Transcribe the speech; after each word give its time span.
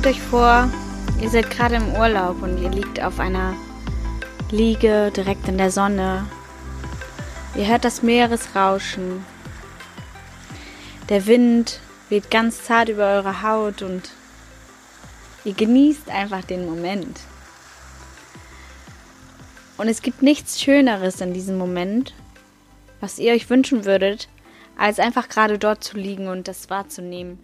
Stellt 0.00 0.16
euch 0.16 0.22
vor, 0.22 0.70
ihr 1.20 1.28
seid 1.28 1.50
gerade 1.50 1.74
im 1.74 1.92
Urlaub 1.92 2.40
und 2.40 2.56
ihr 2.56 2.70
liegt 2.70 3.02
auf 3.02 3.20
einer 3.20 3.54
Liege 4.50 5.12
direkt 5.14 5.46
in 5.46 5.58
der 5.58 5.70
Sonne. 5.70 6.26
Ihr 7.54 7.66
hört 7.66 7.84
das 7.84 8.02
Meeresrauschen. 8.02 9.22
Der 11.10 11.26
Wind 11.26 11.80
weht 12.08 12.30
ganz 12.30 12.64
zart 12.64 12.88
über 12.88 13.08
eure 13.08 13.42
Haut 13.42 13.82
und 13.82 14.08
ihr 15.44 15.52
genießt 15.52 16.08
einfach 16.08 16.44
den 16.44 16.64
Moment. 16.64 17.20
Und 19.76 19.88
es 19.88 20.00
gibt 20.00 20.22
nichts 20.22 20.62
Schöneres 20.62 21.20
in 21.20 21.34
diesem 21.34 21.58
Moment, 21.58 22.14
was 23.00 23.18
ihr 23.18 23.34
euch 23.34 23.50
wünschen 23.50 23.84
würdet, 23.84 24.30
als 24.78 24.98
einfach 24.98 25.28
gerade 25.28 25.58
dort 25.58 25.84
zu 25.84 25.98
liegen 25.98 26.28
und 26.28 26.48
das 26.48 26.70
wahrzunehmen. 26.70 27.38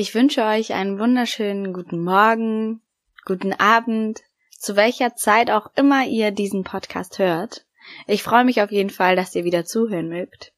Ich 0.00 0.14
wünsche 0.14 0.46
euch 0.46 0.72
einen 0.72 0.98
wunderschönen 0.98 1.74
guten 1.74 2.02
Morgen, 2.02 2.80
guten 3.26 3.52
Abend, 3.52 4.22
zu 4.58 4.74
welcher 4.74 5.14
Zeit 5.14 5.50
auch 5.50 5.66
immer 5.76 6.06
ihr 6.06 6.30
diesen 6.30 6.64
Podcast 6.64 7.18
hört. 7.18 7.66
Ich 8.06 8.22
freue 8.22 8.46
mich 8.46 8.62
auf 8.62 8.72
jeden 8.72 8.88
Fall, 8.88 9.14
dass 9.14 9.34
ihr 9.34 9.44
wieder 9.44 9.66
zuhören 9.66 10.08
mögt. 10.08 10.54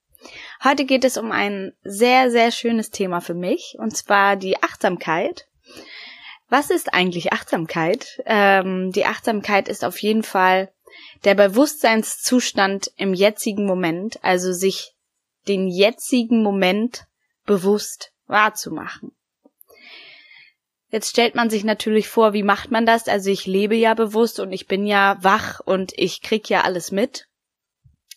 Heute 0.63 0.85
geht 0.85 1.03
es 1.03 1.17
um 1.17 1.33
ein 1.33 1.73
sehr, 1.83 2.31
sehr 2.31 2.53
schönes 2.53 2.91
Thema 2.91 3.21
für 3.21 3.35
mich, 3.35 3.75
und 3.81 3.97
zwar 3.97 4.37
die 4.37 4.63
Achtsamkeit. 4.63 5.49
Was 6.49 6.71
ist 6.71 6.95
eigentlich 6.95 7.33
Achtsamkeit? 7.33 8.23
Ähm, 8.27 8.93
die 8.93 9.07
Achtsamkeit 9.07 9.67
ist 9.67 9.85
auf 9.85 9.99
jeden 9.99 10.23
Fall 10.23 10.73
der 11.25 11.35
Bewusstseinszustand 11.35 12.93
im 12.97 13.13
jetzigen 13.13 13.67
Moment, 13.67 14.23
also 14.23 14.53
sich 14.53 14.95
den 15.49 15.67
jetzigen 15.67 16.45
Moment 16.45 17.07
bewusst 17.45 18.13
wahrzumachen. 18.29 19.11
Jetzt 20.93 21.09
stellt 21.09 21.35
man 21.35 21.49
sich 21.49 21.65
natürlich 21.65 22.07
vor, 22.07 22.35
wie 22.35 22.43
macht 22.43 22.71
man 22.71 22.85
das? 22.85 23.09
Also 23.09 23.31
ich 23.31 23.47
lebe 23.47 23.75
ja 23.75 23.95
bewusst 23.95 24.39
und 24.39 24.53
ich 24.53 24.67
bin 24.67 24.85
ja 24.85 25.17
wach 25.23 25.61
und 25.61 25.93
ich 25.97 26.21
krieg 26.21 26.51
ja 26.51 26.61
alles 26.61 26.93
mit. 26.93 27.29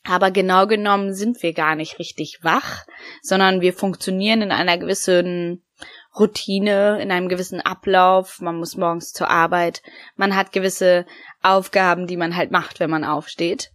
Aber 0.03 0.29
genau 0.29 0.67
genommen 0.67 1.13
sind 1.13 1.41
wir 1.41 1.53
gar 1.53 1.75
nicht 1.75 1.99
richtig 1.99 2.39
wach, 2.41 2.83
sondern 3.21 3.61
wir 3.61 3.73
funktionieren 3.73 4.41
in 4.41 4.51
einer 4.51 4.77
gewissen 4.77 5.63
Routine, 6.19 7.01
in 7.01 7.11
einem 7.11 7.29
gewissen 7.29 7.61
Ablauf. 7.61 8.41
Man 8.41 8.57
muss 8.57 8.75
morgens 8.75 9.13
zur 9.13 9.29
Arbeit. 9.29 9.81
Man 10.17 10.35
hat 10.35 10.51
gewisse 10.51 11.05
Aufgaben, 11.41 12.07
die 12.07 12.17
man 12.17 12.35
halt 12.35 12.51
macht, 12.51 12.81
wenn 12.81 12.89
man 12.89 13.05
aufsteht. 13.05 13.71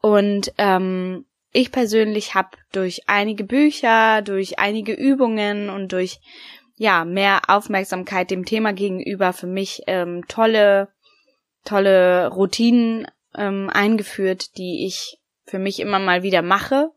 Und 0.00 0.52
ähm, 0.56 1.26
ich 1.50 1.72
persönlich 1.72 2.36
habe 2.36 2.50
durch 2.70 3.02
einige 3.08 3.42
Bücher, 3.42 4.22
durch 4.22 4.60
einige 4.60 4.92
Übungen 4.92 5.68
und 5.68 5.90
durch 5.90 6.20
ja, 6.76 7.04
mehr 7.04 7.42
Aufmerksamkeit 7.48 8.30
dem 8.30 8.44
Thema 8.44 8.72
gegenüber 8.72 9.32
für 9.32 9.46
mich 9.46 9.82
ähm, 9.86 10.26
tolle, 10.28 10.88
tolle 11.64 12.28
Routinen 12.28 13.06
ähm, 13.36 13.70
eingeführt, 13.72 14.56
die 14.58 14.86
ich 14.86 15.18
für 15.46 15.58
mich 15.58 15.80
immer 15.80 15.98
mal 15.98 16.22
wieder 16.22 16.42
mache. 16.42 16.90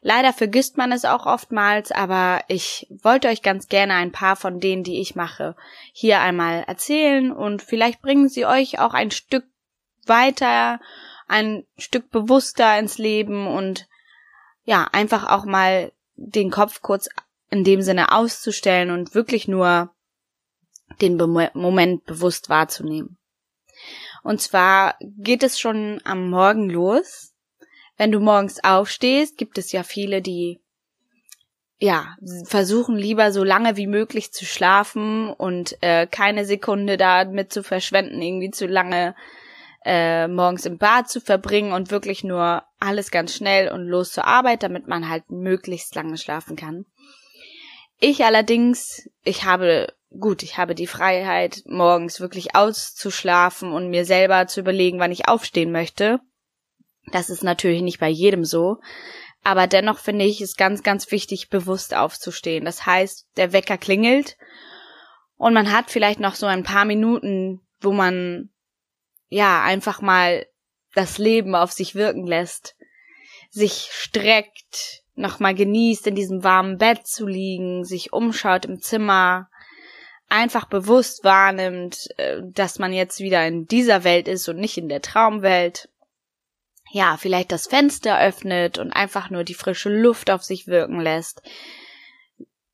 Leider 0.00 0.32
vergisst 0.32 0.76
man 0.76 0.92
es 0.92 1.04
auch 1.04 1.26
oftmals, 1.26 1.90
aber 1.90 2.42
ich 2.48 2.86
wollte 3.02 3.28
euch 3.28 3.42
ganz 3.42 3.68
gerne 3.68 3.94
ein 3.94 4.12
paar 4.12 4.36
von 4.36 4.60
denen, 4.60 4.84
die 4.84 5.00
ich 5.00 5.16
mache, 5.16 5.56
hier 5.92 6.20
einmal 6.20 6.64
erzählen 6.66 7.32
und 7.32 7.62
vielleicht 7.62 8.02
bringen 8.02 8.28
sie 8.28 8.46
euch 8.46 8.78
auch 8.78 8.94
ein 8.94 9.10
Stück 9.10 9.44
weiter, 10.04 10.80
ein 11.26 11.64
Stück 11.76 12.10
bewusster 12.10 12.78
ins 12.78 12.98
Leben 12.98 13.46
und 13.48 13.88
ja, 14.64 14.86
einfach 14.92 15.28
auch 15.28 15.44
mal 15.44 15.92
den 16.14 16.50
Kopf 16.50 16.82
kurz 16.82 17.08
in 17.56 17.64
dem 17.64 17.82
Sinne 17.82 18.12
auszustellen 18.12 18.90
und 18.90 19.14
wirklich 19.14 19.48
nur 19.48 19.90
den 21.00 21.16
Be 21.16 21.50
Moment 21.54 22.04
bewusst 22.04 22.48
wahrzunehmen. 22.48 23.18
Und 24.22 24.40
zwar 24.40 24.96
geht 25.00 25.42
es 25.42 25.58
schon 25.58 26.00
am 26.04 26.30
Morgen 26.30 26.68
los. 26.68 27.32
Wenn 27.96 28.12
du 28.12 28.20
morgens 28.20 28.62
aufstehst, 28.62 29.38
gibt 29.38 29.58
es 29.58 29.72
ja 29.72 29.82
viele, 29.82 30.20
die 30.20 30.60
ja 31.78 32.16
versuchen 32.44 32.96
lieber 32.96 33.32
so 33.32 33.44
lange 33.44 33.76
wie 33.76 33.86
möglich 33.86 34.32
zu 34.32 34.44
schlafen 34.44 35.30
und 35.30 35.76
äh, 35.82 36.06
keine 36.06 36.44
Sekunde 36.44 36.96
damit 36.96 37.52
zu 37.52 37.62
verschwenden, 37.62 38.20
irgendwie 38.20 38.50
zu 38.50 38.66
lange 38.66 39.14
äh, 39.84 40.26
morgens 40.26 40.66
im 40.66 40.78
Bad 40.78 41.08
zu 41.08 41.20
verbringen 41.20 41.72
und 41.72 41.90
wirklich 41.90 42.24
nur 42.24 42.64
alles 42.80 43.10
ganz 43.10 43.34
schnell 43.34 43.70
und 43.70 43.86
los 43.86 44.12
zur 44.12 44.26
Arbeit, 44.26 44.62
damit 44.62 44.88
man 44.88 45.08
halt 45.08 45.30
möglichst 45.30 45.94
lange 45.94 46.18
schlafen 46.18 46.56
kann. 46.56 46.86
Ich 47.98 48.24
allerdings, 48.24 49.08
ich 49.24 49.44
habe, 49.44 49.94
gut, 50.18 50.42
ich 50.42 50.58
habe 50.58 50.74
die 50.74 50.86
Freiheit, 50.86 51.62
morgens 51.66 52.20
wirklich 52.20 52.54
auszuschlafen 52.54 53.72
und 53.72 53.88
mir 53.88 54.04
selber 54.04 54.46
zu 54.46 54.60
überlegen, 54.60 54.98
wann 54.98 55.12
ich 55.12 55.28
aufstehen 55.28 55.72
möchte. 55.72 56.20
Das 57.12 57.30
ist 57.30 57.42
natürlich 57.42 57.82
nicht 57.82 58.00
bei 58.00 58.08
jedem 58.08 58.44
so. 58.44 58.78
Aber 59.42 59.66
dennoch 59.66 59.98
finde 59.98 60.24
ich 60.24 60.40
es 60.40 60.56
ganz, 60.56 60.82
ganz 60.82 61.10
wichtig, 61.12 61.48
bewusst 61.48 61.94
aufzustehen. 61.94 62.64
Das 62.64 62.84
heißt, 62.84 63.28
der 63.36 63.52
Wecker 63.52 63.78
klingelt 63.78 64.36
und 65.36 65.54
man 65.54 65.72
hat 65.72 65.90
vielleicht 65.90 66.20
noch 66.20 66.34
so 66.34 66.46
ein 66.46 66.64
paar 66.64 66.84
Minuten, 66.84 67.60
wo 67.80 67.92
man 67.92 68.50
ja 69.28 69.62
einfach 69.62 70.00
mal 70.00 70.46
das 70.94 71.18
Leben 71.18 71.54
auf 71.54 71.72
sich 71.72 71.94
wirken 71.94 72.26
lässt, 72.26 72.74
sich 73.50 73.88
streckt, 73.92 75.04
nochmal 75.16 75.54
genießt, 75.54 76.06
in 76.06 76.14
diesem 76.14 76.44
warmen 76.44 76.78
Bett 76.78 77.06
zu 77.06 77.26
liegen, 77.26 77.84
sich 77.84 78.12
umschaut 78.12 78.66
im 78.66 78.80
Zimmer, 78.80 79.48
einfach 80.28 80.66
bewusst 80.66 81.24
wahrnimmt, 81.24 82.08
äh, 82.18 82.40
dass 82.42 82.78
man 82.78 82.92
jetzt 82.92 83.20
wieder 83.20 83.46
in 83.46 83.66
dieser 83.66 84.04
Welt 84.04 84.28
ist 84.28 84.48
und 84.48 84.58
nicht 84.58 84.76
in 84.76 84.88
der 84.88 85.02
Traumwelt. 85.02 85.88
Ja, 86.90 87.16
vielleicht 87.16 87.52
das 87.52 87.66
Fenster 87.66 88.20
öffnet 88.20 88.78
und 88.78 88.92
einfach 88.92 89.30
nur 89.30 89.44
die 89.44 89.54
frische 89.54 89.90
Luft 89.90 90.30
auf 90.30 90.44
sich 90.44 90.66
wirken 90.66 91.00
lässt. 91.00 91.42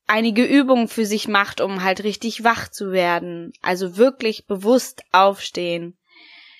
Einige 0.05 0.43
Übungen 0.43 0.87
für 0.87 1.05
sich 1.05 1.27
macht, 1.27 1.61
um 1.61 1.83
halt 1.83 2.03
richtig 2.03 2.43
wach 2.43 2.67
zu 2.67 2.91
werden. 2.91 3.53
Also 3.61 3.97
wirklich 3.97 4.45
bewusst 4.45 5.03
aufstehen. 5.11 5.97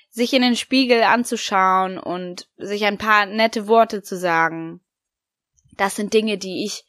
Sich 0.10 0.34
in 0.34 0.42
den 0.42 0.56
Spiegel 0.56 1.04
anzuschauen 1.04 1.98
und 1.98 2.48
sich 2.58 2.86
ein 2.86 2.98
paar 2.98 3.26
nette 3.26 3.68
Worte 3.68 4.02
zu 4.02 4.18
sagen 4.18 4.83
das 5.78 5.96
sind 5.96 6.14
Dinge, 6.14 6.38
die 6.38 6.66
ich 6.66 6.86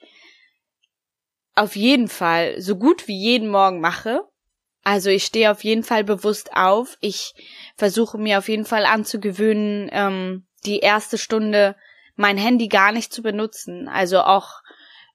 auf 1.55 1.77
jeden 1.77 2.09
Fall 2.09 2.61
so 2.61 2.77
gut 2.77 3.06
wie 3.06 3.17
jeden 3.17 3.49
Morgen 3.49 3.81
mache. 3.81 4.22
Also 4.83 5.09
ich 5.09 5.25
stehe 5.25 5.50
auf 5.50 5.65
jeden 5.65 5.83
Fall 5.83 6.05
bewusst 6.05 6.50
auf. 6.55 6.97
Ich 7.00 7.35
versuche 7.76 8.19
mir 8.19 8.38
auf 8.38 8.49
jeden 8.49 8.67
Fall 8.67 8.85
anzugewöhnen, 8.85 9.88
ähm, 9.93 10.47
die 10.67 10.81
erste 10.81 11.17
Stunde 11.17 11.76
mein 12.17 12.37
Handy 12.37 12.69
gar 12.69 12.93
nicht 12.93 13.12
zu 13.12 13.23
benutzen. 13.23 13.88
Also 13.88 14.20
auch 14.20 14.61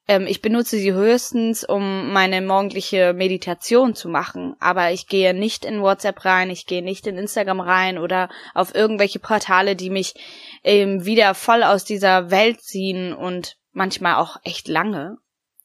ähm, 0.09 0.25
ich 0.25 0.41
benutze 0.41 0.77
sie 0.77 0.91
höchstens, 0.91 1.63
um 1.63 2.11
meine 2.11 2.41
morgendliche 2.41 3.13
Meditation 3.13 3.93
zu 3.93 4.09
machen. 4.09 4.55
Aber 4.59 4.91
ich 4.91 5.07
gehe 5.07 5.35
nicht 5.35 5.63
in 5.63 5.83
WhatsApp 5.83 6.25
rein, 6.25 6.49
ich 6.49 6.65
gehe 6.65 6.81
nicht 6.81 7.05
in 7.05 7.15
Instagram 7.15 7.59
rein 7.59 7.99
oder 7.99 8.27
auf 8.55 8.73
irgendwelche 8.73 9.19
Portale, 9.19 9.75
die 9.75 9.91
mich 9.91 10.15
ähm, 10.63 11.05
wieder 11.05 11.35
voll 11.35 11.61
aus 11.61 11.85
dieser 11.85 12.31
Welt 12.31 12.59
ziehen 12.59 13.13
und 13.13 13.57
manchmal 13.71 14.15
auch 14.15 14.37
echt 14.43 14.67
lange, 14.67 15.17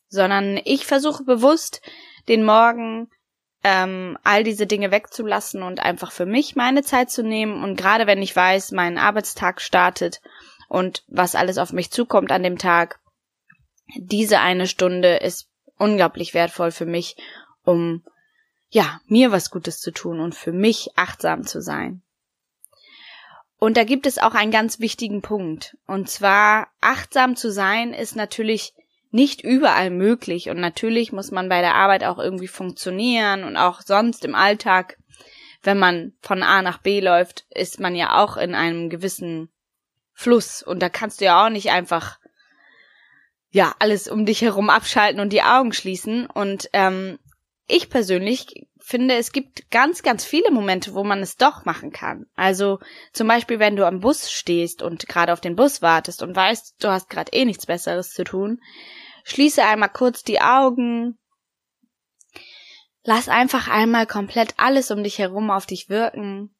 sondern 0.09 0.61
ich 0.63 0.85
versuche 0.85 1.25
bewusst, 1.25 1.81
den 2.29 2.45
Morgen 2.45 3.09
ähm, 3.63 4.19
all 4.25 4.45
diese 4.45 4.67
Dinge 4.67 4.91
wegzulassen 4.91 5.63
und 5.63 5.81
einfach 5.81 6.13
für 6.13 6.27
mich 6.27 6.55
meine 6.55 6.83
Zeit 6.83 7.11
zu 7.11 7.23
nehmen. 7.23 7.65
Und 7.65 7.77
gerade 7.77 8.07
wenn 8.07 8.21
ich 8.21 8.37
weiß, 8.37 8.73
mein 8.73 8.99
Arbeitstag 8.99 9.63
startet 9.63 10.21
und 10.69 11.03
was 11.09 11.35
alles 11.35 11.57
auf 11.57 11.73
mich 11.73 11.91
zukommt 11.91 12.31
an 12.31 12.43
dem 12.43 12.59
Tag, 12.59 13.01
diese 13.97 14.41
eine 14.41 14.67
Stunde 14.67 15.17
ist 15.17 15.49
unglaublich 15.79 16.35
wertvoll 16.35 16.71
für 16.71 16.87
mich, 16.87 17.17
um 17.65 18.03
ja, 18.71 19.01
mir 19.07 19.31
was 19.31 19.51
Gutes 19.51 19.81
zu 19.81 19.93
tun 19.93 20.21
und 20.21 20.35
für 20.35 20.53
mich 20.53 20.91
achtsam 20.97 21.47
zu 21.47 21.61
sein. 21.61 22.03
Und 23.59 23.77
da 23.77 23.85
gibt 23.85 24.07
es 24.07 24.19
auch 24.19 24.35
einen 24.35 24.51
ganz 24.51 24.81
wichtigen 24.81 25.23
Punkt. 25.23 25.77
Und 25.87 26.11
zwar, 26.11 26.69
achtsam 26.81 27.37
zu 27.37 27.53
sein 27.53 27.95
ist 27.95 28.17
natürlich 28.17 28.75
nicht 29.11 29.43
überall 29.43 29.91
möglich. 29.91 30.51
Und 30.51 30.59
natürlich 30.59 31.13
muss 31.13 31.31
man 31.31 31.49
bei 31.49 31.61
der 31.61 31.77
Arbeit 31.77 32.03
auch 32.03 32.19
irgendwie 32.19 32.49
funktionieren 32.49 33.45
und 33.45 33.57
auch 33.57 33.81
sonst 33.81 34.25
im 34.25 34.35
Alltag, 34.35 34.99
wenn 35.63 35.79
man 35.79 36.13
von 36.21 36.43
A 36.43 36.63
nach 36.63 36.79
B 36.79 37.01
läuft, 37.01 37.47
ist 37.51 37.79
man 37.79 37.95
ja 37.95 38.21
auch 38.23 38.37
in 38.37 38.55
einem 38.55 38.91
gewissen 38.91 39.51
Fluss. 40.13 40.63
Und 40.63 40.81
da 40.81 40.89
kannst 40.89 41.21
du 41.21 41.27
ja 41.27 41.47
auch 41.47 41.49
nicht 41.49 41.71
einfach 41.71 42.19
ja 43.55 43.73
alles 43.79 44.09
um 44.09 44.27
dich 44.27 44.43
herum 44.43 44.69
abschalten 44.69 45.21
und 45.21 45.33
die 45.33 45.43
Augen 45.43 45.73
schließen. 45.73 46.27
Und 46.27 46.69
ähm, 46.73 47.21
ich 47.69 47.89
persönlich 47.89 48.67
finde, 48.81 49.15
es 49.15 49.31
gibt 49.31 49.71
ganz, 49.71 50.03
ganz 50.03 50.25
viele 50.25 50.51
Momente, 50.51 50.93
wo 50.93 51.05
man 51.05 51.21
es 51.21 51.37
doch 51.37 51.65
machen 51.65 51.93
kann. 51.93 52.27
Also 52.35 52.81
zum 53.13 53.29
Beispiel, 53.29 53.61
wenn 53.61 53.77
du 53.77 53.87
am 53.87 54.01
Bus 54.01 54.31
stehst 54.31 54.83
und 54.83 55.07
gerade 55.07 55.33
auf 55.33 55.41
den 55.41 55.55
Bus 55.55 55.83
wartest 55.83 56.21
und 56.23 56.35
weißt, 56.35 56.83
du 56.83 56.89
hast 56.89 57.09
gerade 57.09 57.33
eh 57.33 57.45
nichts 57.45 57.67
Besseres 57.67 58.11
zu 58.11 58.25
tun, 58.25 58.61
schließe 59.23 59.65
einmal 59.65 59.89
kurz 59.89 60.25
die 60.25 60.41
Augen, 60.41 61.17
lass 63.05 63.29
einfach 63.29 63.69
einmal 63.69 64.09
komplett 64.09 64.55
alles 64.57 64.91
um 64.91 65.05
dich 65.05 65.21
herum 65.21 65.51
auf 65.51 65.65
dich 65.65 65.89
wirken, 65.89 66.55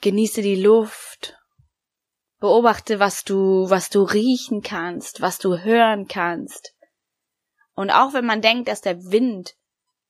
genieße 0.00 0.40
die 0.40 0.56
Luft, 0.56 1.35
beobachte, 2.40 3.00
was 3.00 3.24
du, 3.24 3.68
was 3.70 3.90
du 3.90 4.02
riechen 4.02 4.62
kannst, 4.62 5.20
was 5.20 5.38
du 5.38 5.58
hören 5.58 6.06
kannst. 6.06 6.74
Und 7.74 7.90
auch 7.90 8.12
wenn 8.12 8.26
man 8.26 8.40
denkt, 8.40 8.68
dass 8.68 8.80
der 8.80 9.10
Wind 9.10 9.54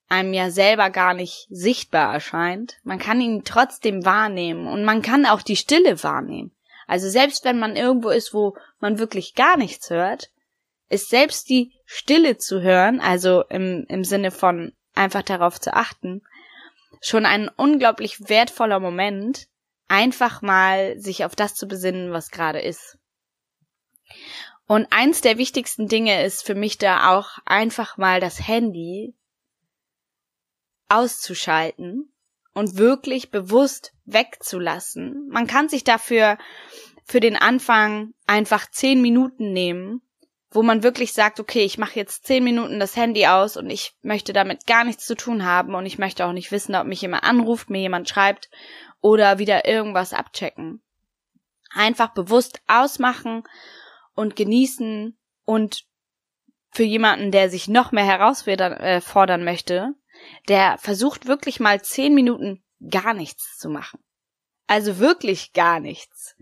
einem 0.08 0.32
ja 0.32 0.50
selber 0.50 0.90
gar 0.90 1.14
nicht 1.14 1.46
sichtbar 1.50 2.14
erscheint, 2.14 2.76
man 2.84 2.98
kann 2.98 3.20
ihn 3.20 3.42
trotzdem 3.44 4.04
wahrnehmen 4.04 4.68
und 4.68 4.84
man 4.84 5.02
kann 5.02 5.26
auch 5.26 5.42
die 5.42 5.56
Stille 5.56 6.02
wahrnehmen. 6.02 6.52
Also 6.86 7.08
selbst 7.08 7.44
wenn 7.44 7.58
man 7.58 7.74
irgendwo 7.74 8.10
ist, 8.10 8.32
wo 8.32 8.56
man 8.78 8.98
wirklich 8.98 9.34
gar 9.34 9.56
nichts 9.56 9.90
hört, 9.90 10.30
ist 10.88 11.08
selbst 11.08 11.48
die 11.48 11.72
Stille 11.84 12.38
zu 12.38 12.60
hören, 12.60 13.00
also 13.00 13.42
im, 13.48 13.84
im 13.88 14.04
Sinne 14.04 14.30
von 14.30 14.72
einfach 14.94 15.22
darauf 15.22 15.60
zu 15.60 15.74
achten, 15.74 16.22
schon 17.00 17.26
ein 17.26 17.48
unglaublich 17.48 18.28
wertvoller 18.28 18.78
Moment, 18.78 19.48
einfach 19.88 20.42
mal 20.42 20.98
sich 20.98 21.24
auf 21.24 21.36
das 21.36 21.54
zu 21.54 21.66
besinnen, 21.66 22.12
was 22.12 22.30
gerade 22.30 22.60
ist. 22.60 22.98
Und 24.66 24.88
eins 24.90 25.20
der 25.20 25.38
wichtigsten 25.38 25.86
Dinge 25.86 26.24
ist 26.24 26.44
für 26.44 26.54
mich 26.54 26.78
da 26.78 27.16
auch 27.16 27.38
einfach 27.44 27.98
mal 27.98 28.20
das 28.20 28.46
Handy 28.46 29.14
auszuschalten 30.88 32.12
und 32.52 32.76
wirklich 32.76 33.30
bewusst 33.30 33.92
wegzulassen. 34.04 35.28
Man 35.28 35.46
kann 35.46 35.68
sich 35.68 35.84
dafür 35.84 36.38
für 37.04 37.20
den 37.20 37.36
Anfang 37.36 38.14
einfach 38.26 38.68
zehn 38.70 39.00
Minuten 39.00 39.52
nehmen, 39.52 40.02
wo 40.50 40.62
man 40.62 40.82
wirklich 40.82 41.12
sagt, 41.12 41.38
okay, 41.38 41.64
ich 41.64 41.78
mache 41.78 41.96
jetzt 41.96 42.26
zehn 42.26 42.42
Minuten 42.42 42.80
das 42.80 42.96
Handy 42.96 43.26
aus 43.26 43.56
und 43.56 43.70
ich 43.70 43.94
möchte 44.02 44.32
damit 44.32 44.66
gar 44.66 44.84
nichts 44.84 45.04
zu 45.04 45.14
tun 45.14 45.44
haben 45.44 45.74
und 45.74 45.86
ich 45.86 45.98
möchte 45.98 46.26
auch 46.26 46.32
nicht 46.32 46.50
wissen, 46.50 46.74
ob 46.74 46.86
mich 46.86 47.02
jemand 47.02 47.24
anruft, 47.24 47.70
mir 47.70 47.80
jemand 47.80 48.08
schreibt 48.08 48.48
oder 49.00 49.38
wieder 49.38 49.66
irgendwas 49.66 50.12
abchecken. 50.12 50.82
Einfach 51.70 52.14
bewusst 52.14 52.60
ausmachen 52.66 53.42
und 54.14 54.36
genießen 54.36 55.16
und 55.44 55.84
für 56.70 56.84
jemanden, 56.84 57.30
der 57.30 57.48
sich 57.48 57.68
noch 57.68 57.92
mehr 57.92 58.04
herausfordern 58.04 59.40
äh, 59.40 59.44
möchte, 59.44 59.94
der 60.48 60.78
versucht 60.78 61.26
wirklich 61.26 61.60
mal 61.60 61.80
zehn 61.82 62.14
Minuten 62.14 62.62
gar 62.90 63.14
nichts 63.14 63.58
zu 63.58 63.68
machen. 63.68 64.00
Also 64.66 64.98
wirklich 64.98 65.52
gar 65.52 65.80
nichts. 65.80 66.34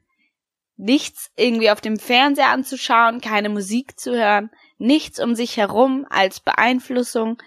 Nichts 0.77 1.31
irgendwie 1.37 1.71
auf 1.71 1.81
dem 1.81 1.99
Fernseher 1.99 2.49
anzuschauen, 2.49 3.21
keine 3.21 3.49
Musik 3.49 3.99
zu 3.99 4.13
hören, 4.17 4.51
nichts 4.77 5.21
um 5.21 5.37
sich 5.37 5.57
herum 5.57 6.05
als 6.11 6.41
Beeinflussung 6.41 7.41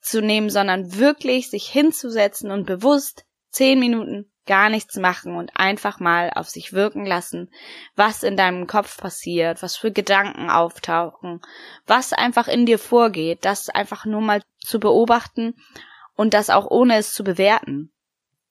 zu 0.00 0.20
nehmen, 0.20 0.50
sondern 0.50 0.98
wirklich 0.98 1.48
sich 1.48 1.66
hinzusetzen 1.68 2.50
und 2.50 2.66
bewusst 2.66 3.24
zehn 3.48 3.78
Minuten 3.78 4.30
gar 4.46 4.68
nichts 4.68 4.96
machen 4.96 5.36
und 5.36 5.50
einfach 5.54 6.00
mal 6.00 6.30
auf 6.34 6.48
sich 6.48 6.72
wirken 6.72 7.06
lassen, 7.06 7.50
was 7.96 8.22
in 8.22 8.36
deinem 8.36 8.66
Kopf 8.66 8.98
passiert, 8.98 9.62
was 9.62 9.76
für 9.76 9.90
Gedanken 9.90 10.50
auftauchen, 10.50 11.40
was 11.86 12.12
einfach 12.12 12.48
in 12.48 12.66
dir 12.66 12.78
vorgeht, 12.78 13.44
das 13.44 13.68
einfach 13.68 14.04
nur 14.04 14.20
mal 14.20 14.42
zu 14.58 14.80
beobachten 14.80 15.54
und 16.14 16.34
das 16.34 16.50
auch 16.50 16.70
ohne 16.70 16.96
es 16.96 17.12
zu 17.12 17.24
bewerten. 17.24 17.90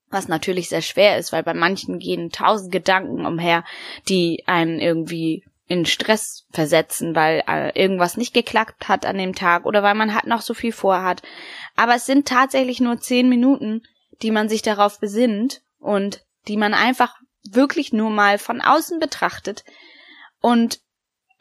Was 0.09 0.27
natürlich 0.27 0.69
sehr 0.69 0.83
schwer 0.83 1.17
ist, 1.17 1.31
weil 1.31 1.43
bei 1.43 1.55
manchen 1.55 1.97
gehen 1.97 2.29
tausend 2.29 2.71
Gedanken 2.71 3.25
umher, 3.25 3.63
die 4.07 4.43
einen 4.45 4.79
irgendwie 4.79 5.43
in 5.67 5.85
Stress 5.85 6.45
versetzen, 6.51 7.15
weil 7.15 7.43
äh, 7.47 7.71
irgendwas 7.79 8.17
nicht 8.17 8.33
geklappt 8.33 8.87
hat 8.89 9.05
an 9.05 9.17
dem 9.17 9.33
Tag 9.33 9.65
oder 9.65 9.81
weil 9.81 9.95
man 9.95 10.13
halt 10.13 10.27
noch 10.27 10.41
so 10.41 10.53
viel 10.53 10.71
vorhat. 10.71 11.23
Aber 11.75 11.95
es 11.95 12.05
sind 12.05 12.27
tatsächlich 12.27 12.79
nur 12.79 12.99
zehn 12.99 13.29
Minuten, 13.29 13.81
die 14.21 14.31
man 14.31 14.49
sich 14.49 14.61
darauf 14.61 14.99
besinnt 14.99 15.61
und 15.83 16.23
die 16.47 16.57
man 16.57 16.73
einfach 16.73 17.15
wirklich 17.43 17.93
nur 17.93 18.09
mal 18.09 18.39
von 18.39 18.61
außen 18.61 18.99
betrachtet 18.99 19.63
und 20.39 20.79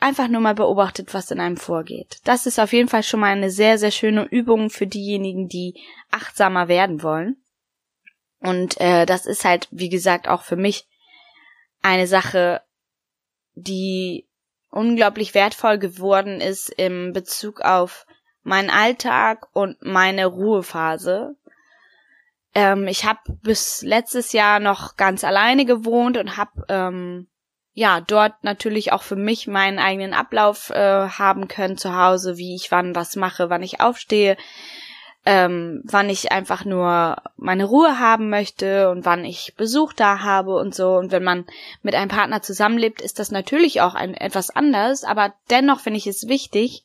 einfach 0.00 0.26
nur 0.26 0.40
mal 0.40 0.54
beobachtet, 0.54 1.14
was 1.14 1.30
in 1.30 1.38
einem 1.38 1.56
vorgeht. 1.56 2.18
Das 2.24 2.46
ist 2.46 2.58
auf 2.58 2.72
jeden 2.72 2.88
Fall 2.88 3.04
schon 3.04 3.20
mal 3.20 3.32
eine 3.32 3.50
sehr, 3.50 3.78
sehr 3.78 3.92
schöne 3.92 4.24
Übung 4.24 4.68
für 4.68 4.86
diejenigen, 4.86 5.48
die 5.48 5.80
achtsamer 6.10 6.66
werden 6.66 7.02
wollen. 7.04 7.36
Und 8.40 8.80
äh, 8.80 9.06
das 9.06 9.26
ist 9.26 9.44
halt, 9.44 9.68
wie 9.70 9.88
gesagt, 9.88 10.26
auch 10.26 10.42
für 10.42 10.56
mich 10.56 10.88
eine 11.82 12.08
Sache, 12.08 12.62
die 13.54 14.28
unglaublich 14.70 15.34
wertvoll 15.34 15.78
geworden 15.78 16.40
ist 16.40 16.68
im 16.70 17.12
Bezug 17.12 17.60
auf 17.60 18.06
meinen 18.42 18.70
Alltag 18.70 19.46
und 19.52 19.80
meine 19.82 20.26
Ruhephase, 20.26 21.36
ähm, 22.54 22.86
ich 22.86 23.04
habe 23.04 23.20
bis 23.42 23.82
letztes 23.82 24.32
Jahr 24.32 24.60
noch 24.60 24.96
ganz 24.96 25.24
alleine 25.24 25.64
gewohnt 25.64 26.16
und 26.16 26.36
habe 26.36 26.64
ähm, 26.68 27.28
ja 27.72 28.00
dort 28.00 28.44
natürlich 28.44 28.92
auch 28.92 29.02
für 29.02 29.16
mich 29.16 29.46
meinen 29.46 29.78
eigenen 29.78 30.12
Ablauf 30.12 30.70
äh, 30.70 31.08
haben 31.08 31.48
können 31.48 31.78
zu 31.78 31.96
Hause, 31.96 32.36
wie 32.36 32.54
ich 32.54 32.70
wann 32.70 32.94
was 32.94 33.16
mache, 33.16 33.48
wann 33.48 33.62
ich 33.62 33.80
aufstehe, 33.80 34.36
ähm, 35.24 35.82
wann 35.84 36.10
ich 36.10 36.32
einfach 36.32 36.64
nur 36.64 37.16
meine 37.36 37.64
Ruhe 37.64 37.98
haben 37.98 38.28
möchte 38.28 38.90
und 38.90 39.06
wann 39.06 39.24
ich 39.24 39.54
Besuch 39.56 39.92
da 39.94 40.20
habe 40.20 40.56
und 40.56 40.74
so. 40.74 40.96
Und 40.96 41.12
wenn 41.12 41.24
man 41.24 41.46
mit 41.82 41.94
einem 41.94 42.10
Partner 42.10 42.42
zusammenlebt, 42.42 43.00
ist 43.00 43.18
das 43.18 43.30
natürlich 43.30 43.80
auch 43.80 43.94
ein, 43.94 44.14
etwas 44.14 44.50
anders, 44.50 45.04
aber 45.04 45.32
dennoch 45.48 45.80
finde 45.80 45.98
ich 45.98 46.06
es 46.06 46.28
wichtig, 46.28 46.84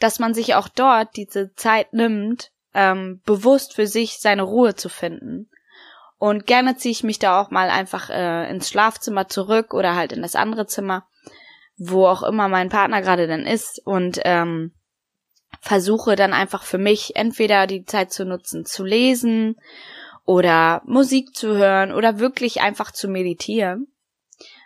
dass 0.00 0.18
man 0.18 0.34
sich 0.34 0.56
auch 0.56 0.68
dort 0.68 1.14
diese 1.14 1.54
Zeit 1.54 1.92
nimmt, 1.92 2.50
ähm, 2.74 3.20
bewusst 3.24 3.74
für 3.74 3.86
sich 3.86 4.18
seine 4.18 4.42
Ruhe 4.42 4.74
zu 4.74 4.88
finden. 4.88 5.48
Und 6.18 6.46
gerne 6.46 6.76
ziehe 6.76 6.92
ich 6.92 7.02
mich 7.02 7.18
da 7.18 7.40
auch 7.40 7.50
mal 7.50 7.68
einfach 7.68 8.08
äh, 8.08 8.48
ins 8.48 8.68
Schlafzimmer 8.68 9.28
zurück 9.28 9.74
oder 9.74 9.96
halt 9.96 10.12
in 10.12 10.22
das 10.22 10.36
andere 10.36 10.66
Zimmer, 10.66 11.06
wo 11.76 12.06
auch 12.06 12.22
immer 12.22 12.48
mein 12.48 12.68
Partner 12.68 13.02
gerade 13.02 13.26
dann 13.26 13.44
ist 13.44 13.84
und 13.84 14.20
ähm, 14.24 14.72
versuche 15.60 16.16
dann 16.16 16.32
einfach 16.32 16.62
für 16.62 16.78
mich 16.78 17.16
entweder 17.16 17.66
die 17.66 17.84
Zeit 17.84 18.12
zu 18.12 18.24
nutzen, 18.24 18.64
zu 18.64 18.84
lesen 18.84 19.56
oder 20.24 20.82
Musik 20.84 21.34
zu 21.34 21.56
hören 21.56 21.92
oder 21.92 22.18
wirklich 22.18 22.60
einfach 22.60 22.92
zu 22.92 23.08
meditieren. 23.08 23.88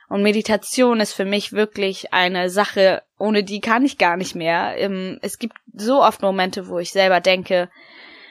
Und 0.09 0.23
Meditation 0.23 1.01
ist 1.01 1.15
für 1.15 1.25
mich 1.25 1.53
wirklich 1.53 2.13
eine 2.13 2.49
Sache, 2.49 3.03
ohne 3.19 3.43
die 3.43 3.61
kann 3.61 3.85
ich 3.85 3.99
gar 3.99 4.17
nicht 4.17 4.35
mehr. 4.35 4.75
Ähm, 4.77 5.19
es 5.23 5.39
gibt 5.39 5.57
so 5.77 6.03
oft 6.03 6.23
Momente, 6.23 6.69
wo 6.69 6.79
ich 6.79 6.91
selber 6.91 7.21
denke, 7.21 7.71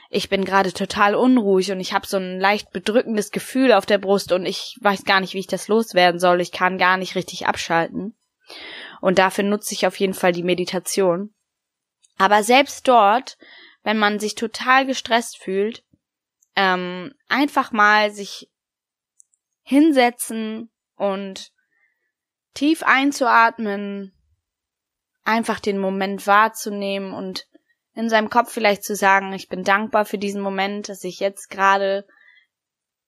ich 0.10 0.30
bin 0.30 0.46
gerade 0.46 0.74
total 0.74 1.16
unruhig 1.16 1.72
und 1.72 1.80
ich 1.80 1.94
habe 1.94 2.08
so 2.08 2.18
ein 2.18 2.40
leicht 2.40 2.72
bedrückendes 2.72 3.32
Gefühl 3.32 3.72
auf 3.72 3.86
der 3.86 3.98
Brust 3.98 4.32
und 4.32 4.46
ich 4.46 4.78
weiß 4.82 5.04
gar 5.06 5.20
nicht, 5.20 5.34
wie 5.34 5.40
ich 5.40 5.48
das 5.48 5.68
loswerden 5.68 6.20
soll. 6.20 6.42
Ich 6.42 6.52
kann 6.52 6.78
gar 6.78 6.98
nicht 6.98 7.16
richtig 7.16 7.48
abschalten. 7.48 8.16
Und 9.02 9.20
dafür 9.20 9.44
nutze 9.44 9.74
ich 9.74 9.88
auf 9.88 10.00
jeden 10.00 10.14
Fall 10.14 10.32
die 10.32 10.44
Meditation. 10.44 11.34
Aber 12.18 12.44
selbst 12.44 12.88
dort, 12.88 13.38
wenn 13.84 13.98
man 13.98 14.20
sich 14.20 14.36
total 14.36 14.86
gestresst 14.86 15.38
fühlt, 15.38 15.84
ähm, 16.56 17.14
einfach 17.28 17.72
mal 17.72 18.12
sich 18.12 18.50
hinsetzen 19.64 20.72
und 20.96 21.52
tief 22.54 22.84
einzuatmen, 22.84 24.14
einfach 25.25 25.60
den 25.60 25.79
Moment 25.79 26.25
wahrzunehmen 26.27 27.13
und 27.13 27.48
in 27.94 28.10
seinem 28.10 28.29
Kopf 28.29 28.51
vielleicht 28.51 28.84
zu 28.84 28.96
sagen, 28.96 29.34
ich 29.34 29.50
bin 29.50 29.63
dankbar 29.63 30.05
für 30.05 30.17
diesen 30.17 30.41
Moment, 30.41 30.89
dass 30.89 31.03
ich 31.03 31.20
jetzt 31.20 31.50
gerade 31.50 32.05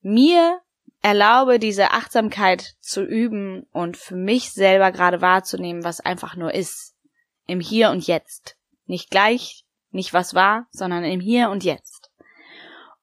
mir 0.01 0.59
erlaube, 1.01 1.59
diese 1.59 1.91
Achtsamkeit 1.91 2.75
zu 2.81 3.03
üben 3.03 3.63
und 3.71 3.97
für 3.97 4.15
mich 4.15 4.51
selber 4.51 4.91
gerade 4.91 5.21
wahrzunehmen, 5.21 5.83
was 5.83 6.00
einfach 6.00 6.36
nur 6.36 6.53
ist. 6.53 6.95
Im 7.45 7.59
Hier 7.59 7.91
und 7.91 8.07
Jetzt. 8.07 8.57
Nicht 8.86 9.09
gleich, 9.09 9.65
nicht 9.91 10.13
was 10.13 10.33
war, 10.33 10.67
sondern 10.71 11.03
im 11.03 11.19
Hier 11.19 11.50
und 11.50 11.63
Jetzt. 11.63 12.09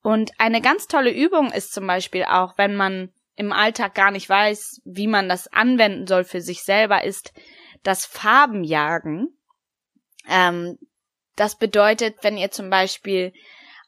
Und 0.03 0.33
eine 0.39 0.61
ganz 0.61 0.87
tolle 0.87 1.11
Übung 1.11 1.51
ist 1.51 1.73
zum 1.73 1.87
Beispiel 1.87 2.25
auch, 2.25 2.59
wenn 2.59 2.77
man 2.77 3.13
im 3.37 3.53
Alltag 3.53 3.95
gar 3.95 4.11
nicht 4.11 4.29
weiß, 4.29 4.83
wie 4.85 5.07
man 5.07 5.29
das 5.29 5.53
anwenden 5.53 6.07
soll 6.07 6.25
für 6.25 6.41
sich 6.41 6.63
selber, 6.63 7.05
ist 7.05 7.33
das 7.85 8.05
Farbenjagen. 8.07 9.39
Ähm, 10.29 10.79
das 11.37 11.57
bedeutet, 11.57 12.17
wenn 12.23 12.37
ihr 12.37 12.51
zum 12.51 12.71
Beispiel 12.71 13.33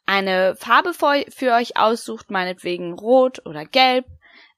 eine 0.04 0.54
Farbe 0.56 0.94
für, 0.94 1.52
euch 1.52 1.76
aussucht, 1.76 2.30
meinetwegen 2.30 2.92
rot 2.92 3.44
oder 3.44 3.64
gelb, 3.64 4.06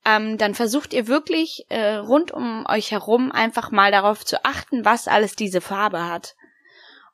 ähm, 0.04 0.36
dann 0.36 0.54
versucht 0.54 0.92
ihr 0.92 1.06
wirklich 1.06 1.64
äh, 1.70 1.94
rund 1.94 2.30
um 2.32 2.66
euch 2.68 2.90
herum 2.90 3.32
einfach 3.32 3.70
mal 3.70 3.90
darauf 3.90 4.24
zu 4.24 4.44
achten, 4.44 4.84
was 4.84 5.08
alles 5.08 5.36
diese 5.36 5.60
Farbe 5.62 6.04
hat. 6.04 6.34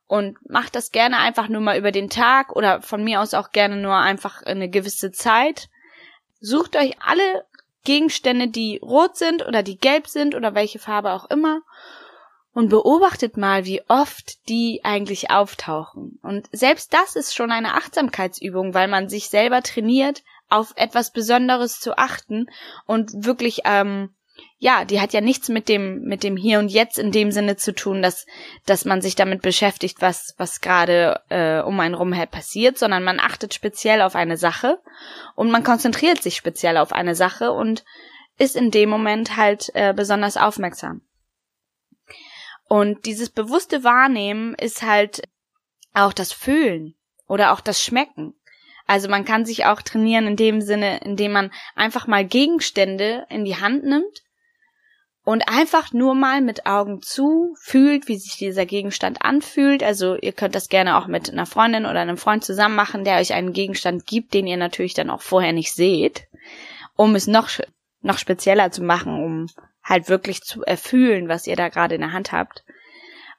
und 0.06 0.36
macht 0.48 0.76
das 0.76 0.90
gerne 0.90 1.16
einfach 1.16 1.48
nur 1.48 1.62
mal 1.62 1.78
über 1.78 1.90
den 1.90 2.10
Tag 2.10 2.54
oder 2.54 2.82
von 2.82 3.02
mir 3.02 3.22
aus 3.22 3.32
auch 3.32 3.52
gerne 3.52 3.76
nur 3.76 3.96
einfach 3.96 4.42
eine 4.42 4.68
gewisse 4.68 5.12
Zeit. 5.12 5.68
Sucht 6.40 6.76
euch 6.76 7.00
alle 7.00 7.46
Gegenstände, 7.84 8.48
die 8.48 8.78
rot 8.82 9.16
sind 9.16 9.46
oder 9.46 9.62
die 9.62 9.78
gelb 9.78 10.06
sind 10.06 10.34
oder 10.34 10.54
welche 10.54 10.78
Farbe 10.78 11.12
auch 11.12 11.30
immer 11.30 11.62
und 12.54 12.68
beobachtet 12.68 13.36
mal, 13.36 13.64
wie 13.64 13.82
oft 13.88 14.48
die 14.48 14.80
eigentlich 14.84 15.30
auftauchen. 15.30 16.18
Und 16.22 16.48
selbst 16.52 16.94
das 16.94 17.16
ist 17.16 17.34
schon 17.34 17.50
eine 17.50 17.74
Achtsamkeitsübung, 17.74 18.74
weil 18.74 18.88
man 18.88 19.08
sich 19.08 19.28
selber 19.28 19.62
trainiert, 19.62 20.22
auf 20.48 20.72
etwas 20.76 21.10
Besonderes 21.10 21.80
zu 21.80 21.98
achten 21.98 22.46
und 22.86 23.10
wirklich, 23.24 23.62
ähm, 23.64 24.14
ja, 24.58 24.84
die 24.84 25.00
hat 25.00 25.12
ja 25.12 25.20
nichts 25.20 25.48
mit 25.48 25.68
dem 25.68 26.02
mit 26.02 26.22
dem 26.22 26.36
Hier 26.36 26.58
und 26.58 26.68
Jetzt 26.68 26.98
in 26.98 27.12
dem 27.12 27.32
Sinne 27.32 27.56
zu 27.56 27.74
tun, 27.74 28.02
dass 28.02 28.26
dass 28.66 28.84
man 28.84 29.00
sich 29.00 29.14
damit 29.14 29.42
beschäftigt, 29.42 30.00
was 30.00 30.34
was 30.38 30.60
gerade 30.60 31.20
äh, 31.28 31.60
um 31.60 31.78
einen 31.80 31.94
rum 31.94 32.14
passiert, 32.30 32.78
sondern 32.78 33.04
man 33.04 33.20
achtet 33.20 33.54
speziell 33.54 34.00
auf 34.00 34.14
eine 34.14 34.36
Sache 34.36 34.78
und 35.34 35.50
man 35.50 35.64
konzentriert 35.64 36.22
sich 36.22 36.36
speziell 36.36 36.76
auf 36.76 36.92
eine 36.92 37.14
Sache 37.14 37.52
und 37.52 37.84
ist 38.38 38.56
in 38.56 38.70
dem 38.70 38.90
Moment 38.90 39.36
halt 39.36 39.70
äh, 39.74 39.92
besonders 39.94 40.36
aufmerksam. 40.36 41.02
Und 42.68 43.06
dieses 43.06 43.30
bewusste 43.30 43.84
Wahrnehmen 43.84 44.54
ist 44.54 44.82
halt 44.82 45.22
auch 45.92 46.12
das 46.12 46.32
Fühlen 46.32 46.94
oder 47.26 47.52
auch 47.52 47.60
das 47.60 47.82
Schmecken. 47.82 48.34
Also 48.86 49.08
man 49.08 49.24
kann 49.24 49.46
sich 49.46 49.64
auch 49.64 49.80
trainieren 49.80 50.26
in 50.26 50.36
dem 50.36 50.60
Sinne, 50.60 50.98
indem 50.98 51.32
man 51.32 51.50
einfach 51.74 52.06
mal 52.06 52.24
Gegenstände 52.24 53.26
in 53.30 53.44
die 53.44 53.56
Hand 53.56 53.84
nimmt 53.84 54.22
und 55.24 55.48
einfach 55.48 55.92
nur 55.92 56.14
mal 56.14 56.42
mit 56.42 56.66
Augen 56.66 57.00
zu 57.00 57.54
fühlt, 57.58 58.08
wie 58.08 58.18
sich 58.18 58.36
dieser 58.36 58.66
Gegenstand 58.66 59.22
anfühlt. 59.22 59.82
Also 59.82 60.16
ihr 60.16 60.32
könnt 60.32 60.54
das 60.54 60.68
gerne 60.68 60.98
auch 60.98 61.06
mit 61.06 61.30
einer 61.30 61.46
Freundin 61.46 61.86
oder 61.86 62.00
einem 62.00 62.18
Freund 62.18 62.44
zusammen 62.44 62.76
machen, 62.76 63.04
der 63.04 63.18
euch 63.18 63.32
einen 63.32 63.54
Gegenstand 63.54 64.06
gibt, 64.06 64.34
den 64.34 64.46
ihr 64.46 64.58
natürlich 64.58 64.94
dann 64.94 65.10
auch 65.10 65.22
vorher 65.22 65.54
nicht 65.54 65.72
seht, 65.72 66.26
um 66.94 67.14
es 67.14 67.26
noch 67.26 67.48
noch 68.02 68.18
spezieller 68.18 68.70
zu 68.70 68.82
machen, 68.82 69.14
um 69.14 69.46
halt 69.84 70.08
wirklich 70.08 70.40
zu 70.40 70.62
erfühlen, 70.64 71.28
was 71.28 71.46
ihr 71.46 71.56
da 71.56 71.68
gerade 71.68 71.94
in 71.94 72.00
der 72.00 72.12
Hand 72.12 72.32
habt. 72.32 72.64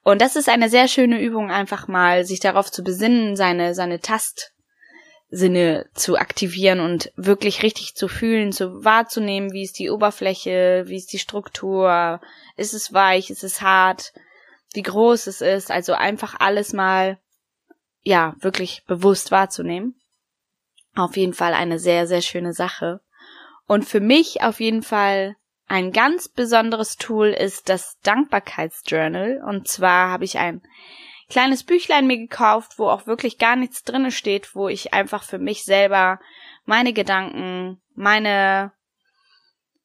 Und 0.03 0.21
das 0.21 0.35
ist 0.35 0.47
eine 0.47 0.69
sehr 0.69 0.87
schöne 0.87 1.19
Übung, 1.19 1.49
einfach 1.49 1.87
mal 1.87 2.25
sich 2.25 2.39
darauf 2.39 2.71
zu 2.71 2.83
besinnen, 2.83 3.35
seine, 3.35 3.73
seine 3.73 3.99
Tastsinne 3.99 5.89
zu 5.95 6.15
aktivieren 6.17 6.79
und 6.79 7.11
wirklich 7.15 7.63
richtig 7.63 7.95
zu 7.95 8.07
fühlen, 8.07 8.51
zu 8.51 8.85
wahrzunehmen, 8.85 9.51
wie 9.51 9.63
ist 9.63 9.79
die 9.79 9.89
Oberfläche, 9.89 10.83
wie 10.85 10.97
ist 10.97 11.11
die 11.11 11.19
Struktur, 11.19 12.21
ist 12.55 12.75
es 12.75 12.93
weich, 12.93 13.31
ist 13.31 13.43
es 13.43 13.61
hart, 13.61 14.13
wie 14.73 14.83
groß 14.83 15.25
es 15.25 15.41
ist, 15.41 15.71
also 15.71 15.93
einfach 15.93 16.35
alles 16.39 16.71
mal, 16.71 17.17
ja, 18.03 18.35
wirklich 18.39 18.83
bewusst 18.85 19.31
wahrzunehmen. 19.31 19.99
Auf 20.95 21.17
jeden 21.17 21.33
Fall 21.33 21.55
eine 21.55 21.79
sehr, 21.79 22.05
sehr 22.05 22.21
schöne 22.21 22.53
Sache. 22.53 23.01
Und 23.65 23.85
für 23.85 23.99
mich 23.99 24.43
auf 24.43 24.59
jeden 24.59 24.83
Fall 24.83 25.35
ein 25.67 25.91
ganz 25.91 26.27
besonderes 26.29 26.97
Tool 26.97 27.29
ist 27.29 27.69
das 27.69 27.99
Dankbarkeitsjournal. 28.01 29.41
Und 29.45 29.67
zwar 29.67 30.09
habe 30.09 30.25
ich 30.25 30.37
ein 30.37 30.61
kleines 31.29 31.63
Büchlein 31.63 32.07
mir 32.07 32.17
gekauft, 32.17 32.77
wo 32.77 32.87
auch 32.87 33.07
wirklich 33.07 33.37
gar 33.37 33.55
nichts 33.55 33.83
drinne 33.83 34.11
steht, 34.11 34.55
wo 34.55 34.67
ich 34.67 34.93
einfach 34.93 35.23
für 35.23 35.39
mich 35.39 35.63
selber 35.63 36.19
meine 36.65 36.93
Gedanken, 36.93 37.81
meine, 37.95 38.71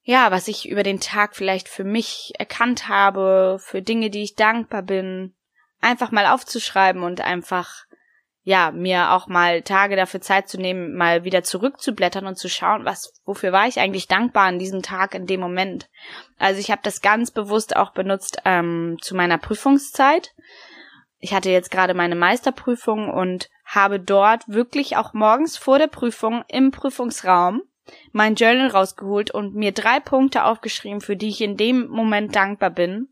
ja, 0.03 0.31
was 0.31 0.49
ich 0.49 0.69
über 0.69 0.83
den 0.83 1.01
Tag 1.01 1.35
vielleicht 1.35 1.69
für 1.69 1.85
mich 1.85 2.33
erkannt 2.39 2.89
habe, 2.89 3.59
für 3.61 3.81
Dinge, 3.81 4.11
die 4.11 4.23
ich 4.23 4.35
dankbar 4.35 4.83
bin, 4.83 5.35
einfach 5.81 6.11
mal 6.11 6.27
aufzuschreiben 6.27 7.03
und 7.03 7.23
einfach 7.23 7.85
ja, 8.43 8.71
mir 8.71 9.13
auch 9.13 9.27
mal 9.27 9.63
Tage 9.63 9.97
dafür 9.97 10.21
Zeit 10.21 10.49
zu 10.49 10.59
nehmen, 10.59 10.97
mal 10.97 11.25
wieder 11.25 11.43
zurückzublättern 11.43 12.27
und 12.27 12.37
zu 12.37 12.49
schauen, 12.49 12.85
was, 12.85 13.13
wofür 13.25 13.53
war 13.53 13.67
ich 13.67 13.79
eigentlich 13.79 14.09
dankbar 14.09 14.47
an 14.47 14.59
diesem 14.59 14.83
Tag, 14.83 15.15
in 15.15 15.27
dem 15.27 15.41
Moment. 15.41 15.89
Also 16.39 16.59
ich 16.59 16.71
habe 16.71 16.81
das 16.83 17.03
ganz 17.03 17.31
bewusst 17.31 17.77
auch 17.77 17.93
benutzt 17.93 18.41
ähm, 18.47 18.97
zu 19.03 19.15
meiner 19.15 19.37
Prüfungszeit. 19.37 20.35
Ich 21.19 21.35
hatte 21.35 21.51
jetzt 21.51 21.71
gerade 21.71 21.93
meine 21.93 22.15
Meisterprüfung 22.15 23.11
und 23.11 23.51
habe 23.67 24.01
dort 24.01 24.49
wirklich 24.49 24.97
auch 24.97 25.13
morgens 25.13 25.59
vor 25.59 25.79
der 25.79 25.87
Prüfung 25.87 26.43
im 26.49 26.71
Prüfungsraum 26.71 27.61
mein 28.13 28.37
Journal 28.37 28.69
rausgeholt 28.69 29.33
und 29.33 29.55
mir 29.55 29.73
drei 29.73 30.01
Punkte 30.01 30.45
aufgeschrieben, 30.45 31.01
für 31.01 31.17
die 31.17 31.29
ich 31.29 31.41
in 31.41 31.57
dem 31.57 31.89
Moment 31.89 32.35
dankbar 32.37 32.71
bin 32.71 33.09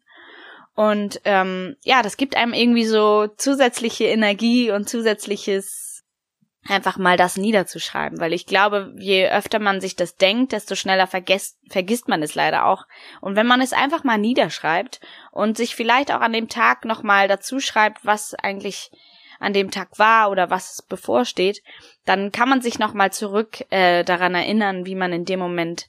und 0.79 1.21
ähm, 1.25 1.75
ja, 1.83 2.03
das 2.03 2.17
gibt 2.17 2.37
einem 2.37 2.53
irgendwie 2.53 2.85
so 2.85 3.27
zusätzliche 3.27 4.05
Energie 4.05 4.71
und 4.71 4.89
zusätzliches 4.89 6.05
einfach 6.69 6.99
mal 6.99 7.17
das 7.17 7.37
niederzuschreiben, 7.37 8.21
weil 8.21 8.33
ich 8.33 8.47
glaube, 8.47 8.95
je 8.97 9.29
öfter 9.29 9.59
man 9.59 9.81
sich 9.81 9.97
das 9.97 10.15
denkt, 10.15 10.53
desto 10.53 10.77
schneller 10.77 11.09
vergesst, 11.09 11.59
vergisst 11.69 12.07
man 12.07 12.23
es 12.23 12.37
leider 12.37 12.65
auch. 12.65 12.87
Und 13.21 13.35
wenn 13.35 13.49
man 13.49 13.61
es 13.61 13.73
einfach 13.73 14.05
mal 14.05 14.19
niederschreibt 14.19 15.01
und 15.33 15.57
sich 15.57 15.75
vielleicht 15.75 16.13
auch 16.13 16.21
an 16.21 16.33
dem 16.33 16.49
Tag 16.49 16.85
nochmal 16.85 17.27
dazu 17.27 17.59
schreibt, 17.59 18.07
was 18.07 18.37
eigentlich 18.37 18.93
an 19.41 19.55
dem 19.55 19.73
Tag 19.73 19.99
war 19.99 20.31
oder 20.31 20.49
was 20.49 20.83
bevorsteht, 20.89 21.61
dann 22.05 22.31
kann 22.31 22.49
man 22.49 22.61
sich 22.61 22.79
nochmal 22.79 23.13
zurück 23.13 23.65
äh, 23.71 24.05
daran 24.05 24.37
erinnern, 24.37 24.87
wie 24.87 24.95
man 24.95 25.13
in 25.13 25.25
dem 25.25 25.41
Moment 25.41 25.89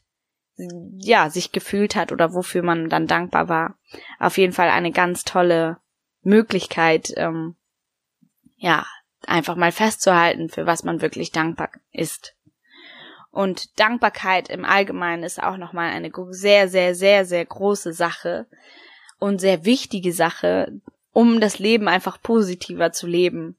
ja, 0.97 1.29
sich 1.29 1.51
gefühlt 1.51 1.95
hat 1.95 2.11
oder 2.11 2.33
wofür 2.33 2.63
man 2.63 2.89
dann 2.89 3.07
dankbar 3.07 3.49
war. 3.49 3.75
Auf 4.19 4.37
jeden 4.37 4.53
Fall 4.53 4.69
eine 4.69 4.91
ganz 4.91 5.23
tolle 5.23 5.77
Möglichkeit, 6.21 7.13
ähm, 7.15 7.55
ja, 8.57 8.85
einfach 9.25 9.55
mal 9.55 9.71
festzuhalten, 9.71 10.49
für 10.49 10.65
was 10.65 10.83
man 10.83 11.01
wirklich 11.01 11.31
dankbar 11.31 11.69
ist. 11.91 12.35
Und 13.31 13.79
Dankbarkeit 13.79 14.49
im 14.49 14.65
Allgemeinen 14.65 15.23
ist 15.23 15.41
auch 15.41 15.57
nochmal 15.57 15.91
eine 15.91 16.11
sehr, 16.31 16.67
sehr, 16.67 16.95
sehr, 16.95 17.25
sehr 17.25 17.45
große 17.45 17.93
Sache 17.93 18.47
und 19.19 19.39
sehr 19.39 19.65
wichtige 19.65 20.13
Sache, 20.13 20.81
um 21.13 21.39
das 21.39 21.59
Leben 21.59 21.87
einfach 21.87 22.21
positiver 22.21 22.91
zu 22.91 23.07
leben. 23.07 23.55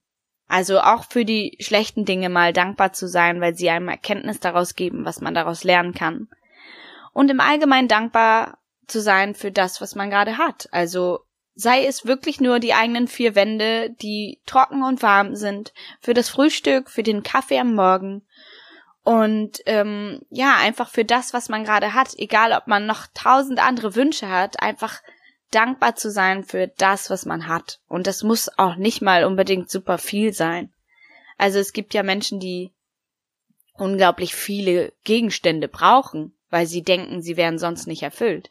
Also 0.48 0.80
auch 0.80 1.04
für 1.04 1.24
die 1.24 1.56
schlechten 1.60 2.04
Dinge 2.04 2.28
mal 2.28 2.52
dankbar 2.52 2.92
zu 2.92 3.06
sein, 3.06 3.40
weil 3.40 3.54
sie 3.54 3.70
einem 3.70 3.88
Erkenntnis 3.88 4.40
daraus 4.40 4.74
geben, 4.74 5.04
was 5.04 5.20
man 5.20 5.34
daraus 5.34 5.62
lernen 5.62 5.94
kann 5.94 6.28
und 7.20 7.30
im 7.30 7.40
Allgemeinen 7.40 7.86
dankbar 7.86 8.56
zu 8.86 9.02
sein 9.02 9.34
für 9.34 9.52
das, 9.52 9.82
was 9.82 9.94
man 9.94 10.08
gerade 10.08 10.38
hat. 10.38 10.70
Also 10.72 11.20
sei 11.54 11.84
es 11.84 12.06
wirklich 12.06 12.40
nur 12.40 12.60
die 12.60 12.72
eigenen 12.72 13.08
vier 13.08 13.34
Wände, 13.34 13.90
die 13.90 14.40
trocken 14.46 14.82
und 14.82 15.02
warm 15.02 15.36
sind, 15.36 15.74
für 16.00 16.14
das 16.14 16.30
Frühstück, 16.30 16.88
für 16.88 17.02
den 17.02 17.22
Kaffee 17.22 17.58
am 17.58 17.74
Morgen 17.74 18.22
und 19.02 19.60
ähm, 19.66 20.22
ja, 20.30 20.56
einfach 20.56 20.88
für 20.88 21.04
das, 21.04 21.34
was 21.34 21.50
man 21.50 21.62
gerade 21.62 21.92
hat, 21.92 22.14
egal 22.16 22.52
ob 22.52 22.66
man 22.66 22.86
noch 22.86 23.06
tausend 23.12 23.62
andere 23.62 23.96
Wünsche 23.96 24.30
hat, 24.30 24.62
einfach 24.62 25.02
dankbar 25.50 25.96
zu 25.96 26.10
sein 26.10 26.42
für 26.42 26.68
das, 26.68 27.10
was 27.10 27.26
man 27.26 27.48
hat. 27.48 27.80
Und 27.86 28.06
das 28.06 28.22
muss 28.22 28.48
auch 28.56 28.76
nicht 28.76 29.02
mal 29.02 29.24
unbedingt 29.24 29.70
super 29.70 29.98
viel 29.98 30.32
sein. 30.32 30.72
Also 31.36 31.58
es 31.58 31.74
gibt 31.74 31.92
ja 31.92 32.02
Menschen, 32.02 32.40
die 32.40 32.72
unglaublich 33.74 34.34
viele 34.34 34.94
Gegenstände 35.04 35.68
brauchen 35.68 36.34
weil 36.50 36.66
sie 36.66 36.82
denken, 36.82 37.22
sie 37.22 37.36
wären 37.36 37.58
sonst 37.58 37.86
nicht 37.86 38.02
erfüllt. 38.02 38.50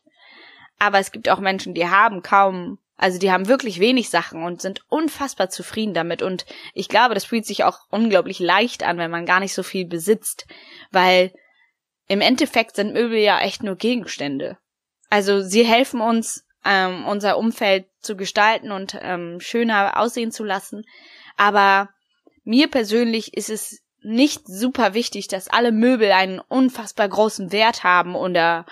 Aber 0.80 1.00
es 1.00 1.12
gibt 1.12 1.30
auch 1.30 1.40
Menschen, 1.40 1.74
die 1.74 1.88
haben 1.88 2.24
kaum, 2.24 2.80
also 2.98 3.20
die 3.20 3.32
haben 3.32 3.48
wirklich 3.48 3.80
wenig 3.80 4.10
Sachen 4.10 4.44
und 4.44 4.62
sind 4.62 4.82
unfassbar 4.90 5.50
zufrieden 5.50 5.94
damit. 5.94 6.22
Und 6.22 6.46
ich 6.74 6.88
glaube, 6.88 7.14
das 7.14 7.26
fühlt 7.26 7.46
sich 7.46 7.64
auch 7.64 7.80
unglaublich 7.90 8.40
leicht 8.40 8.84
an, 8.84 8.98
wenn 8.98 9.12
man 9.12 9.26
gar 9.26 9.42
nicht 9.42 9.54
so 9.54 9.64
viel 9.64 9.86
besitzt, 9.86 10.48
weil 10.92 11.34
im 12.08 12.22
Endeffekt 12.22 12.76
sind 12.76 12.94
Möbel 12.94 13.20
ja 13.20 13.40
echt 13.40 13.62
nur 13.62 13.76
Gegenstände. 13.76 14.58
Also 15.10 15.42
sie 15.42 15.66
helfen 15.66 16.02
uns, 16.02 16.46
ähm, 16.66 17.06
unser 17.06 17.38
Umfeld 17.38 17.88
zu 18.00 18.16
gestalten 18.16 18.72
und 18.72 18.98
ähm, 19.02 19.40
schöner 19.40 20.00
aussehen 20.00 20.32
zu 20.32 20.44
lassen. 20.44 20.86
Aber 21.38 21.90
mir 22.44 22.68
persönlich 22.70 23.34
ist 23.36 23.50
es 23.50 23.82
nicht 24.02 24.48
super 24.48 24.94
wichtig, 24.94 25.28
dass 25.28 25.50
alle 25.50 25.72
Möbel 25.72 26.12
einen 26.12 26.40
unfassbar 26.40 27.08
großen 27.08 27.52
Wert 27.52 27.84
haben 27.84 28.16
oder 28.16 28.66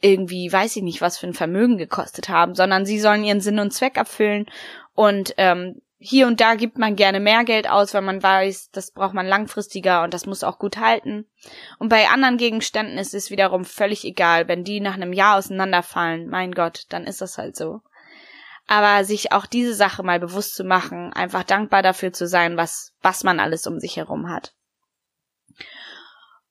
irgendwie, 0.00 0.52
weiß 0.52 0.76
ich 0.76 0.82
nicht, 0.82 1.00
was 1.00 1.18
für 1.18 1.26
ein 1.26 1.34
Vermögen 1.34 1.78
gekostet 1.78 2.28
haben, 2.28 2.54
sondern 2.54 2.84
sie 2.84 3.00
sollen 3.00 3.24
ihren 3.24 3.40
Sinn 3.40 3.58
und 3.58 3.72
Zweck 3.72 3.96
erfüllen 3.96 4.46
und 4.94 5.34
ähm, 5.38 5.80
hier 6.06 6.26
und 6.26 6.42
da 6.42 6.54
gibt 6.54 6.76
man 6.76 6.96
gerne 6.96 7.18
mehr 7.18 7.44
Geld 7.44 7.66
aus, 7.66 7.94
weil 7.94 8.02
man 8.02 8.22
weiß, 8.22 8.70
das 8.72 8.90
braucht 8.90 9.14
man 9.14 9.26
langfristiger 9.26 10.02
und 10.02 10.12
das 10.12 10.26
muss 10.26 10.44
auch 10.44 10.58
gut 10.58 10.76
halten. 10.76 11.26
Und 11.78 11.88
bei 11.88 12.08
anderen 12.08 12.36
Gegenständen 12.36 12.98
ist 12.98 13.14
es 13.14 13.30
wiederum 13.30 13.64
völlig 13.64 14.04
egal, 14.04 14.46
wenn 14.46 14.64
die 14.64 14.80
nach 14.80 14.94
einem 14.94 15.14
Jahr 15.14 15.38
auseinanderfallen, 15.38 16.28
mein 16.28 16.52
Gott, 16.52 16.84
dann 16.90 17.04
ist 17.04 17.22
das 17.22 17.38
halt 17.38 17.56
so. 17.56 17.80
Aber 18.66 19.04
sich 19.04 19.32
auch 19.32 19.46
diese 19.46 19.72
Sache 19.72 20.02
mal 20.02 20.20
bewusst 20.20 20.54
zu 20.54 20.64
machen, 20.64 21.10
einfach 21.14 21.42
dankbar 21.42 21.82
dafür 21.82 22.12
zu 22.12 22.26
sein, 22.26 22.58
was, 22.58 22.92
was 23.00 23.24
man 23.24 23.40
alles 23.40 23.66
um 23.66 23.80
sich 23.80 23.96
herum 23.96 24.28
hat. 24.28 24.52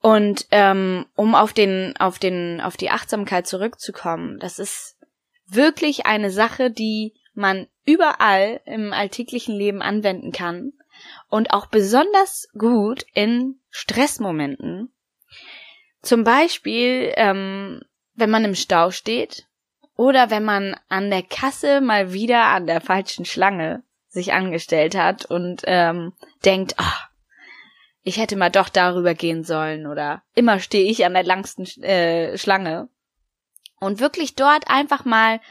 Und 0.04 0.48
ähm, 0.52 1.06
um 1.16 1.34
auf 1.34 1.54
den, 1.54 1.96
auf 1.98 2.20
den, 2.20 2.60
auf 2.60 2.76
die 2.76 2.90
Achtsamkeit 2.90 3.48
zurückzukommen, 3.48 4.38
das 4.38 4.60
ist 4.60 4.98
wirklich 5.48 6.06
eine 6.06 6.30
Sache, 6.30 6.72
die 6.72 7.14
man 7.34 7.68
überall 7.86 8.60
im 8.66 8.92
alltäglichen 8.92 9.56
Leben 9.56 9.82
anwenden 9.82 10.34
kann 10.34 10.74
und 11.30 11.52
auch 11.52 11.68
besonders 11.68 12.50
gut 12.58 13.06
in 13.14 13.62
Stressmomenten. 13.70 14.94
Zum 16.02 16.26
Beispiel, 16.26 17.14
ähm, 17.16 17.82
wenn 18.14 18.30
man 18.30 18.44
im 18.44 18.56
Stau 18.56 18.92
steht 18.92 19.48
oder 19.96 20.30
wenn 20.30 20.44
man 20.44 20.76
an 20.90 21.12
der 21.12 21.24
Kasse 21.24 21.80
mal 21.80 22.12
wieder 22.12 22.48
an 22.48 22.68
der 22.68 22.82
falschen 22.82 23.24
Schlange 23.24 23.84
sich 24.10 24.34
angestellt 24.34 24.96
hat 24.96 25.24
und 25.24 25.62
ähm, 25.64 26.12
denkt, 26.44 26.74
ach, 26.76 27.08
ich 28.04 28.18
hätte 28.18 28.36
mal 28.36 28.50
doch 28.50 28.70
darüber 28.70 29.14
gehen 29.14 29.44
sollen 29.44 29.88
oder 29.88 30.24
immer 30.36 30.60
stehe 30.60 30.90
ich 30.90 31.06
an 31.06 31.14
der 31.14 31.24
langsten 31.24 31.66
äh, 31.82 32.38
Schlange. 32.38 32.90
Und 33.80 34.00
wirklich 34.00 34.36
dort 34.36 34.70
einfach 34.70 35.04
mal 35.04 35.42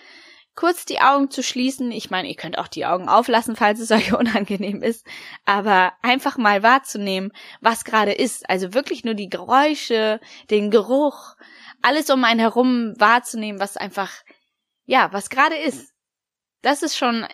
kurz 0.55 0.85
die 0.85 1.01
Augen 1.01 1.31
zu 1.31 1.43
schließen. 1.43 1.91
Ich 1.93 2.11
meine, 2.11 2.29
ihr 2.29 2.37
könnt 2.37 2.59
auch 2.59 2.69
die 2.69 2.85
Augen 2.85 3.09
auflassen, 3.09 3.57
falls 3.57 3.81
es 3.81 3.91
euch 3.91 4.13
unangenehm 4.13 4.83
ist, 4.83 5.07
aber 5.45 5.93
einfach 6.03 6.37
mal 6.37 6.63
wahrzunehmen, 6.63 7.33
was 7.61 7.85
gerade 7.85 8.13
ist. 8.13 8.49
Also 8.49 8.75
wirklich 8.75 9.05
nur 9.05 9.15
die 9.15 9.31
Geräusche, 9.31 10.21
den 10.51 10.71
Geruch, 10.71 11.35
alles 11.81 12.11
um 12.11 12.25
einen 12.25 12.41
herum 12.41 12.95
wahrzunehmen, 12.99 13.61
was 13.61 13.77
einfach, 13.77 14.11
ja, 14.85 15.13
was 15.13 15.31
gerade 15.31 15.57
ist. 15.57 15.93
Das 16.61 16.83
ist 16.83 16.97
schon 16.97 17.27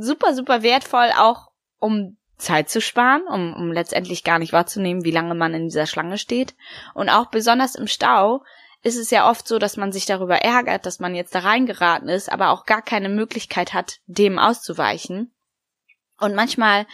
super, 0.00 0.34
super 0.34 0.62
wertvoll, 0.62 1.10
auch 1.16 1.48
um 1.78 2.16
Zeit 2.38 2.68
zu 2.68 2.80
sparen, 2.80 3.22
um, 3.28 3.54
um 3.54 3.72
letztendlich 3.72 4.24
gar 4.24 4.38
nicht 4.38 4.52
wahrzunehmen, 4.52 5.04
wie 5.04 5.10
lange 5.10 5.34
man 5.34 5.54
in 5.54 5.64
dieser 5.64 5.86
Schlange 5.86 6.18
steht. 6.18 6.54
Und 6.94 7.08
auch 7.08 7.26
besonders 7.26 7.74
im 7.74 7.86
Stau 7.86 8.42
ist 8.82 8.96
es 8.96 9.10
ja 9.10 9.28
oft 9.28 9.48
so, 9.48 9.58
dass 9.58 9.76
man 9.76 9.90
sich 9.90 10.06
darüber 10.06 10.36
ärgert, 10.36 10.86
dass 10.86 11.00
man 11.00 11.14
jetzt 11.14 11.34
da 11.34 11.40
reingeraten 11.40 12.08
ist, 12.08 12.30
aber 12.30 12.50
auch 12.50 12.66
gar 12.66 12.82
keine 12.82 13.08
Möglichkeit 13.08 13.74
hat, 13.74 13.98
dem 14.06 14.38
auszuweichen. 14.38 15.32
Und 16.18 16.34
manchmal 16.34 16.86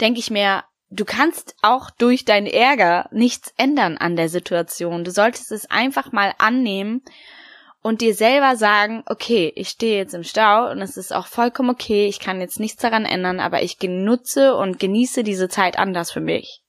denke 0.00 0.20
ich 0.20 0.30
mir, 0.30 0.64
du 0.90 1.04
kannst 1.04 1.54
auch 1.62 1.90
durch 1.90 2.24
deinen 2.24 2.46
Ärger 2.46 3.08
nichts 3.12 3.54
ändern 3.56 3.96
an 3.96 4.16
der 4.16 4.28
Situation. 4.28 5.04
Du 5.04 5.10
solltest 5.10 5.52
es 5.52 5.70
einfach 5.70 6.12
mal 6.12 6.34
annehmen 6.38 7.02
und 7.82 8.02
dir 8.02 8.14
selber 8.14 8.56
sagen, 8.56 9.02
okay, 9.06 9.52
ich 9.56 9.68
stehe 9.68 9.96
jetzt 9.96 10.14
im 10.14 10.24
Stau 10.24 10.70
und 10.70 10.82
es 10.82 10.96
ist 10.96 11.14
auch 11.14 11.26
vollkommen 11.26 11.70
okay, 11.70 12.06
ich 12.06 12.20
kann 12.20 12.40
jetzt 12.40 12.60
nichts 12.60 12.82
daran 12.82 13.06
ändern, 13.06 13.40
aber 13.40 13.62
ich 13.62 13.78
genutze 13.78 14.54
und 14.54 14.78
genieße 14.78 15.24
diese 15.24 15.48
Zeit 15.48 15.78
anders 15.78 16.10
für 16.10 16.20
mich. 16.20 16.62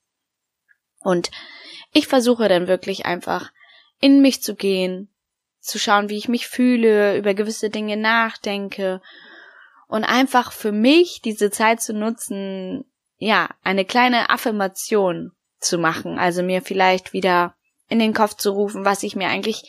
Und 1.03 1.31
ich 1.91 2.07
versuche 2.07 2.47
dann 2.47 2.67
wirklich 2.67 3.05
einfach 3.05 3.51
in 3.99 4.21
mich 4.21 4.41
zu 4.41 4.55
gehen, 4.55 5.09
zu 5.59 5.79
schauen, 5.79 6.09
wie 6.09 6.17
ich 6.17 6.29
mich 6.29 6.47
fühle, 6.47 7.17
über 7.17 7.33
gewisse 7.33 7.69
Dinge 7.69 7.97
nachdenke 7.97 9.01
und 9.87 10.03
einfach 10.05 10.51
für 10.51 10.71
mich 10.71 11.21
diese 11.21 11.51
Zeit 11.51 11.81
zu 11.81 11.93
nutzen, 11.93 12.85
ja, 13.17 13.49
eine 13.63 13.85
kleine 13.85 14.29
Affirmation 14.29 15.33
zu 15.59 15.77
machen, 15.77 16.17
also 16.17 16.41
mir 16.41 16.61
vielleicht 16.61 17.13
wieder 17.13 17.55
in 17.89 17.99
den 17.99 18.13
Kopf 18.13 18.35
zu 18.35 18.51
rufen, 18.51 18.85
was 18.85 19.03
ich 19.03 19.15
mir 19.15 19.27
eigentlich 19.27 19.63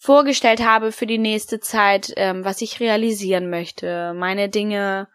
vorgestellt 0.00 0.64
habe 0.64 0.92
für 0.92 1.06
die 1.06 1.18
nächste 1.18 1.60
Zeit, 1.60 2.12
ähm, 2.16 2.42
was 2.42 2.62
ich 2.62 2.80
realisieren 2.80 3.50
möchte, 3.50 4.14
meine 4.14 4.48
Dinge 4.48 5.08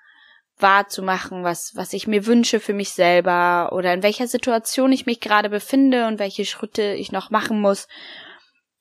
wahrzumachen, 0.59 1.43
was, 1.43 1.75
was 1.75 1.91
ich 1.91 2.05
mir 2.05 2.27
wünsche 2.27 2.59
für 2.59 2.73
mich 2.73 2.91
selber 2.91 3.71
oder 3.73 3.93
in 3.93 4.03
welcher 4.03 4.27
Situation 4.27 4.91
ich 4.91 5.07
mich 5.07 5.19
gerade 5.19 5.49
befinde 5.49 6.07
und 6.07 6.19
welche 6.19 6.45
Schritte 6.45 6.93
ich 6.93 7.11
noch 7.11 7.31
machen 7.31 7.59
muss, 7.59 7.87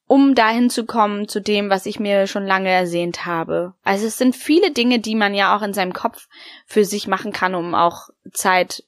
um 0.07 0.35
dahin 0.35 0.69
zu 0.69 0.85
kommen 0.85 1.27
zu 1.27 1.41
dem, 1.41 1.71
was 1.71 1.87
ich 1.87 1.99
mir 1.99 2.27
schon 2.27 2.47
lange 2.47 2.69
ersehnt 2.69 3.25
habe. 3.25 3.73
Also 3.83 4.07
es 4.07 4.19
sind 4.19 4.37
viele 4.37 4.73
Dinge, 4.73 5.01
die 5.01 5.15
man 5.15 5.35
ja 5.35 5.57
auch 5.57 5.63
in 5.63 5.73
seinem 5.73 5.95
Kopf 5.95 6.29
für 6.67 6.85
sich 6.85 7.09
machen 7.09 7.33
kann, 7.33 7.55
um 7.55 7.75
auch 7.75 8.11
Zeit 8.31 8.85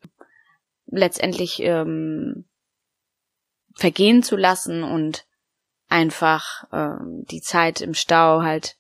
letztendlich 0.87 1.63
ähm, 1.63 2.45
vergehen 3.75 4.23
zu 4.23 4.37
lassen 4.37 4.85
und 4.85 5.25
einfach 5.89 6.65
ähm, 6.73 7.25
die 7.31 7.41
Zeit 7.41 7.81
im 7.81 7.95
Stau 7.95 8.43
halt 8.43 8.77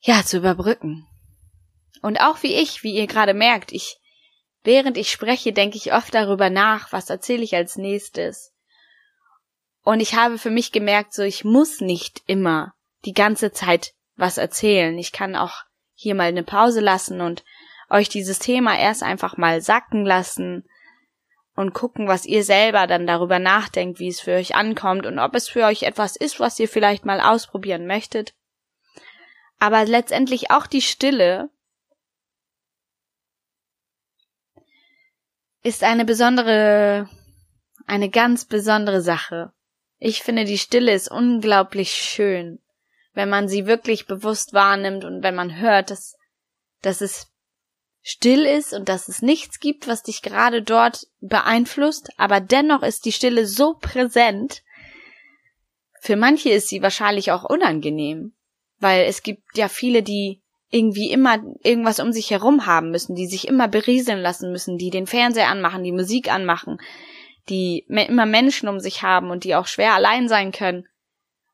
ja 0.00 0.24
zu 0.24 0.38
überbrücken. 0.38 1.06
Und 2.02 2.20
auch 2.20 2.42
wie 2.42 2.54
ich, 2.54 2.82
wie 2.82 2.94
ihr 2.94 3.06
gerade 3.06 3.34
merkt, 3.34 3.72
ich 3.72 3.98
während 4.62 4.96
ich 4.96 5.10
spreche, 5.10 5.52
denke 5.52 5.76
ich 5.76 5.92
oft 5.92 6.14
darüber 6.14 6.50
nach, 6.50 6.92
was 6.92 7.10
erzähle 7.10 7.42
ich 7.42 7.54
als 7.54 7.76
nächstes. 7.76 8.54
Und 9.82 10.00
ich 10.00 10.14
habe 10.14 10.38
für 10.38 10.50
mich 10.50 10.72
gemerkt, 10.72 11.14
so 11.14 11.22
ich 11.22 11.44
muss 11.44 11.80
nicht 11.80 12.22
immer 12.26 12.74
die 13.04 13.12
ganze 13.12 13.52
Zeit 13.52 13.92
was 14.16 14.36
erzählen. 14.36 14.96
Ich 14.98 15.12
kann 15.12 15.36
auch 15.36 15.62
hier 15.94 16.14
mal 16.14 16.28
eine 16.28 16.42
Pause 16.42 16.80
lassen 16.80 17.20
und 17.20 17.44
euch 17.88 18.08
dieses 18.08 18.38
Thema 18.38 18.78
erst 18.78 19.02
einfach 19.02 19.36
mal 19.36 19.60
sacken 19.60 20.04
lassen 20.04 20.64
und 21.60 21.74
gucken, 21.74 22.08
was 22.08 22.26
ihr 22.26 22.42
selber 22.42 22.86
dann 22.86 23.06
darüber 23.06 23.38
nachdenkt, 23.38 23.98
wie 23.98 24.08
es 24.08 24.20
für 24.20 24.32
euch 24.32 24.54
ankommt 24.54 25.06
und 25.06 25.18
ob 25.18 25.34
es 25.34 25.48
für 25.48 25.64
euch 25.64 25.82
etwas 25.82 26.16
ist, 26.16 26.40
was 26.40 26.58
ihr 26.58 26.68
vielleicht 26.68 27.04
mal 27.04 27.20
ausprobieren 27.20 27.86
möchtet. 27.86 28.34
Aber 29.58 29.84
letztendlich 29.84 30.50
auch 30.50 30.66
die 30.66 30.80
Stille 30.80 31.50
ist 35.62 35.84
eine 35.84 36.06
besondere, 36.06 37.08
eine 37.86 38.08
ganz 38.08 38.46
besondere 38.46 39.02
Sache. 39.02 39.52
Ich 39.98 40.22
finde, 40.22 40.44
die 40.44 40.58
Stille 40.58 40.94
ist 40.94 41.10
unglaublich 41.10 41.92
schön, 41.92 42.58
wenn 43.12 43.28
man 43.28 43.48
sie 43.48 43.66
wirklich 43.66 44.06
bewusst 44.06 44.54
wahrnimmt 44.54 45.04
und 45.04 45.22
wenn 45.22 45.34
man 45.34 45.58
hört, 45.58 45.90
dass, 45.90 46.16
dass 46.80 47.02
es 47.02 47.29
still 48.02 48.46
ist 48.46 48.72
und 48.72 48.88
dass 48.88 49.08
es 49.08 49.22
nichts 49.22 49.60
gibt, 49.60 49.86
was 49.86 50.02
dich 50.02 50.22
gerade 50.22 50.62
dort 50.62 51.06
beeinflusst, 51.20 52.10
aber 52.16 52.40
dennoch 52.40 52.82
ist 52.82 53.04
die 53.04 53.12
Stille 53.12 53.46
so 53.46 53.74
präsent. 53.74 54.62
Für 56.00 56.16
manche 56.16 56.50
ist 56.50 56.68
sie 56.68 56.82
wahrscheinlich 56.82 57.30
auch 57.30 57.44
unangenehm, 57.44 58.34
weil 58.78 59.04
es 59.04 59.22
gibt 59.22 59.56
ja 59.56 59.68
viele, 59.68 60.02
die 60.02 60.42
irgendwie 60.70 61.10
immer 61.10 61.42
irgendwas 61.62 62.00
um 62.00 62.12
sich 62.12 62.30
herum 62.30 62.64
haben 62.64 62.90
müssen, 62.90 63.16
die 63.16 63.26
sich 63.26 63.48
immer 63.48 63.68
berieseln 63.68 64.20
lassen 64.20 64.52
müssen, 64.52 64.78
die 64.78 64.90
den 64.90 65.06
Fernseher 65.06 65.48
anmachen, 65.48 65.82
die 65.82 65.92
Musik 65.92 66.32
anmachen, 66.32 66.78
die 67.48 67.84
immer 67.88 68.26
Menschen 68.26 68.68
um 68.68 68.78
sich 68.78 69.02
haben 69.02 69.30
und 69.30 69.44
die 69.44 69.56
auch 69.56 69.66
schwer 69.66 69.94
allein 69.94 70.28
sein 70.28 70.52
können. 70.52 70.86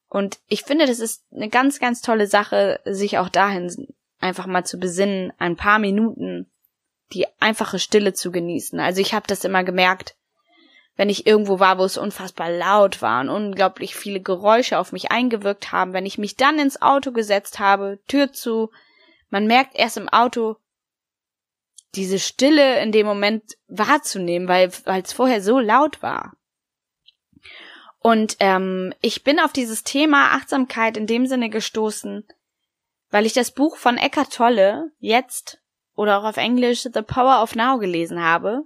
Und 0.09 0.39
ich 0.49 0.63
finde, 0.63 0.87
das 0.87 1.01
ist 1.01 1.25
eine 1.33 1.49
ganz, 1.49 1.81
ganz 1.81 2.03
tolle 2.03 2.27
Sache, 2.27 2.81
sich 2.85 3.19
auch 3.19 3.29
dahin 3.29 3.96
einfach 4.21 4.47
mal 4.47 4.65
zu 4.65 4.79
besinnen, 4.79 5.33
ein 5.39 5.57
paar 5.57 5.79
Minuten 5.79 6.51
die 7.13 7.27
einfache 7.39 7.79
Stille 7.79 8.15
zu 8.15 8.33
genießen. 8.33 8.81
Also 8.81 9.01
ich 9.01 9.15
habe 9.15 9.27
das 9.29 9.45
immer 9.45 9.63
gemerkt, 9.63 10.17
wenn 10.97 11.11
ich 11.11 11.27
irgendwo 11.27 11.61
war, 11.61 11.79
wo 11.79 11.85
es 11.85 11.99
unfassbar 11.99 12.51
laut 12.51 13.03
war 13.03 13.21
und 13.21 13.29
unglaublich 13.29 13.95
viele 13.95 14.21
Geräusche 14.21 14.79
auf 14.79 14.93
mich 14.93 15.11
eingewirkt 15.11 15.71
haben, 15.71 15.93
wenn 15.93 16.07
ich 16.07 16.19
mich 16.19 16.37
dann 16.37 16.59
ins 16.59 16.81
Auto 16.81 17.13
gesetzt 17.13 17.59
habe, 17.59 17.99
Tür 18.09 18.33
zu, 18.33 18.71
man 19.31 19.47
merkt 19.47 19.77
erst 19.77 19.99
im 19.99 20.09
Auto 20.09 20.57
diese 21.95 22.19
Stille 22.19 22.81
in 22.81 22.93
dem 22.93 23.07
Moment 23.07 23.57
wahrzunehmen, 23.69 24.49
weil 24.49 24.71
es 24.85 25.13
vorher 25.13 25.43
so 25.43 25.59
laut 25.59 26.03
war. 26.03 26.35
Und 27.99 28.37
ähm, 28.41 28.95
ich 29.01 29.25
bin 29.25 29.41
auf 29.41 29.53
dieses 29.53 29.83
Thema 29.83 30.33
Achtsamkeit 30.33 30.97
in 30.97 31.07
dem 31.07 31.27
Sinne 31.27 31.51
gestoßen, 31.51 32.25
weil 33.11 33.27
ich 33.27 33.33
das 33.33 33.51
Buch 33.51 33.77
von 33.77 33.99
Eckhart 33.99 34.33
Tolle 34.33 34.91
jetzt 34.99 35.59
oder 35.95 36.19
auch 36.19 36.25
auf 36.25 36.37
Englisch 36.37 36.83
The 36.83 37.03
Power 37.03 37.43
of 37.43 37.55
Now 37.55 37.79
gelesen 37.79 38.23
habe, 38.23 38.63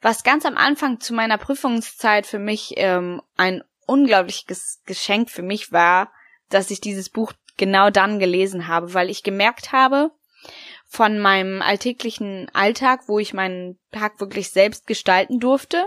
was 0.00 0.22
ganz 0.22 0.44
am 0.44 0.56
Anfang 0.56 1.00
zu 1.00 1.14
meiner 1.14 1.38
Prüfungszeit 1.38 2.26
für 2.26 2.38
mich 2.38 2.74
ähm, 2.76 3.22
ein 3.36 3.62
unglaubliches 3.86 4.82
Geschenk 4.86 5.30
für 5.30 5.42
mich 5.42 5.72
war, 5.72 6.12
dass 6.50 6.70
ich 6.70 6.80
dieses 6.80 7.08
Buch 7.08 7.32
genau 7.56 7.90
dann 7.90 8.18
gelesen 8.18 8.68
habe, 8.68 8.94
weil 8.94 9.10
ich 9.10 9.22
gemerkt 9.22 9.72
habe, 9.72 10.10
von 10.86 11.18
meinem 11.18 11.62
alltäglichen 11.62 12.48
Alltag, 12.54 13.08
wo 13.08 13.18
ich 13.18 13.34
meinen 13.34 13.78
Tag 13.90 14.20
wirklich 14.20 14.50
selbst 14.50 14.86
gestalten 14.86 15.40
durfte, 15.40 15.84